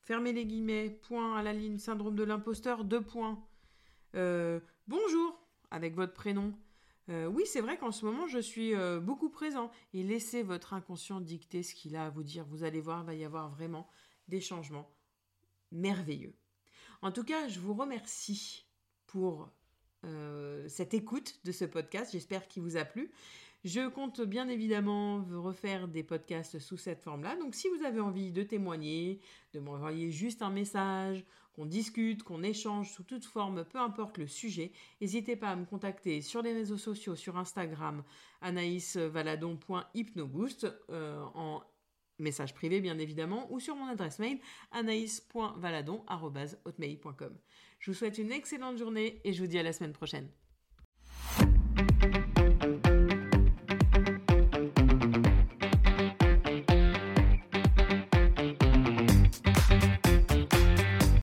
Fermez 0.00 0.32
les 0.32 0.46
guillemets, 0.46 0.90
point 0.90 1.36
à 1.36 1.42
la 1.44 1.52
ligne, 1.52 1.78
syndrome 1.78 2.16
de 2.16 2.24
l'imposteur, 2.24 2.82
deux 2.82 3.00
points. 3.00 3.40
Euh, 4.16 4.58
bonjour 4.88 5.38
avec 5.70 5.94
votre 5.94 6.12
prénom. 6.12 6.52
Euh, 7.08 7.26
oui, 7.26 7.44
c'est 7.46 7.60
vrai 7.60 7.76
qu'en 7.78 7.90
ce 7.92 8.04
moment, 8.04 8.26
je 8.26 8.38
suis 8.38 8.74
euh, 8.74 9.00
beaucoup 9.00 9.30
présent. 9.30 9.70
Et 9.92 10.02
laissez 10.02 10.42
votre 10.42 10.74
inconscient 10.74 11.20
dicter 11.20 11.62
ce 11.62 11.74
qu'il 11.74 11.96
a 11.96 12.06
à 12.06 12.10
vous 12.10 12.22
dire. 12.22 12.44
Vous 12.46 12.64
allez 12.64 12.80
voir, 12.80 13.02
il 13.02 13.06
va 13.06 13.14
y 13.14 13.24
avoir 13.24 13.50
vraiment 13.50 13.88
des 14.28 14.40
changements 14.40 14.88
merveilleux. 15.72 16.34
En 17.02 17.10
tout 17.10 17.24
cas, 17.24 17.48
je 17.48 17.58
vous 17.58 17.74
remercie 17.74 18.66
pour 19.06 19.50
euh, 20.04 20.66
cette 20.68 20.94
écoute 20.94 21.40
de 21.44 21.52
ce 21.52 21.64
podcast. 21.64 22.12
J'espère 22.12 22.46
qu'il 22.48 22.62
vous 22.62 22.76
a 22.76 22.84
plu. 22.84 23.10
Je 23.64 23.88
compte 23.88 24.20
bien 24.20 24.48
évidemment 24.48 25.24
refaire 25.30 25.86
des 25.86 26.02
podcasts 26.02 26.58
sous 26.58 26.76
cette 26.76 27.00
forme-là. 27.00 27.36
Donc 27.36 27.54
si 27.54 27.68
vous 27.68 27.84
avez 27.84 28.00
envie 28.00 28.32
de 28.32 28.42
témoigner, 28.42 29.20
de 29.52 29.60
m'envoyer 29.60 30.10
juste 30.10 30.42
un 30.42 30.50
message, 30.50 31.24
qu'on 31.54 31.66
discute, 31.66 32.22
qu'on 32.22 32.42
échange 32.42 32.92
sous 32.92 33.02
toute 33.02 33.24
forme, 33.24 33.64
peu 33.64 33.78
importe 33.78 34.18
le 34.18 34.26
sujet, 34.26 34.72
n'hésitez 35.00 35.36
pas 35.36 35.50
à 35.50 35.56
me 35.56 35.64
contacter 35.64 36.20
sur 36.20 36.42
les 36.42 36.52
réseaux 36.52 36.78
sociaux, 36.78 37.14
sur 37.16 37.36
Instagram, 37.36 38.02
anaïsvaladon.hypnoboost, 38.40 40.66
euh, 40.90 41.22
en 41.34 41.62
message 42.18 42.52
privé 42.54 42.80
bien 42.80 42.98
évidemment, 42.98 43.52
ou 43.52 43.60
sur 43.60 43.76
mon 43.76 43.86
adresse 43.86 44.18
mail 44.18 44.40
anaïs.valadon.hotmail.com. 44.70 47.38
Je 47.78 47.90
vous 47.90 47.96
souhaite 47.96 48.18
une 48.18 48.32
excellente 48.32 48.76
journée 48.78 49.20
et 49.24 49.32
je 49.32 49.42
vous 49.42 49.48
dis 49.48 49.58
à 49.58 49.62
la 49.62 49.72
semaine 49.72 49.92
prochaine. 49.92 50.28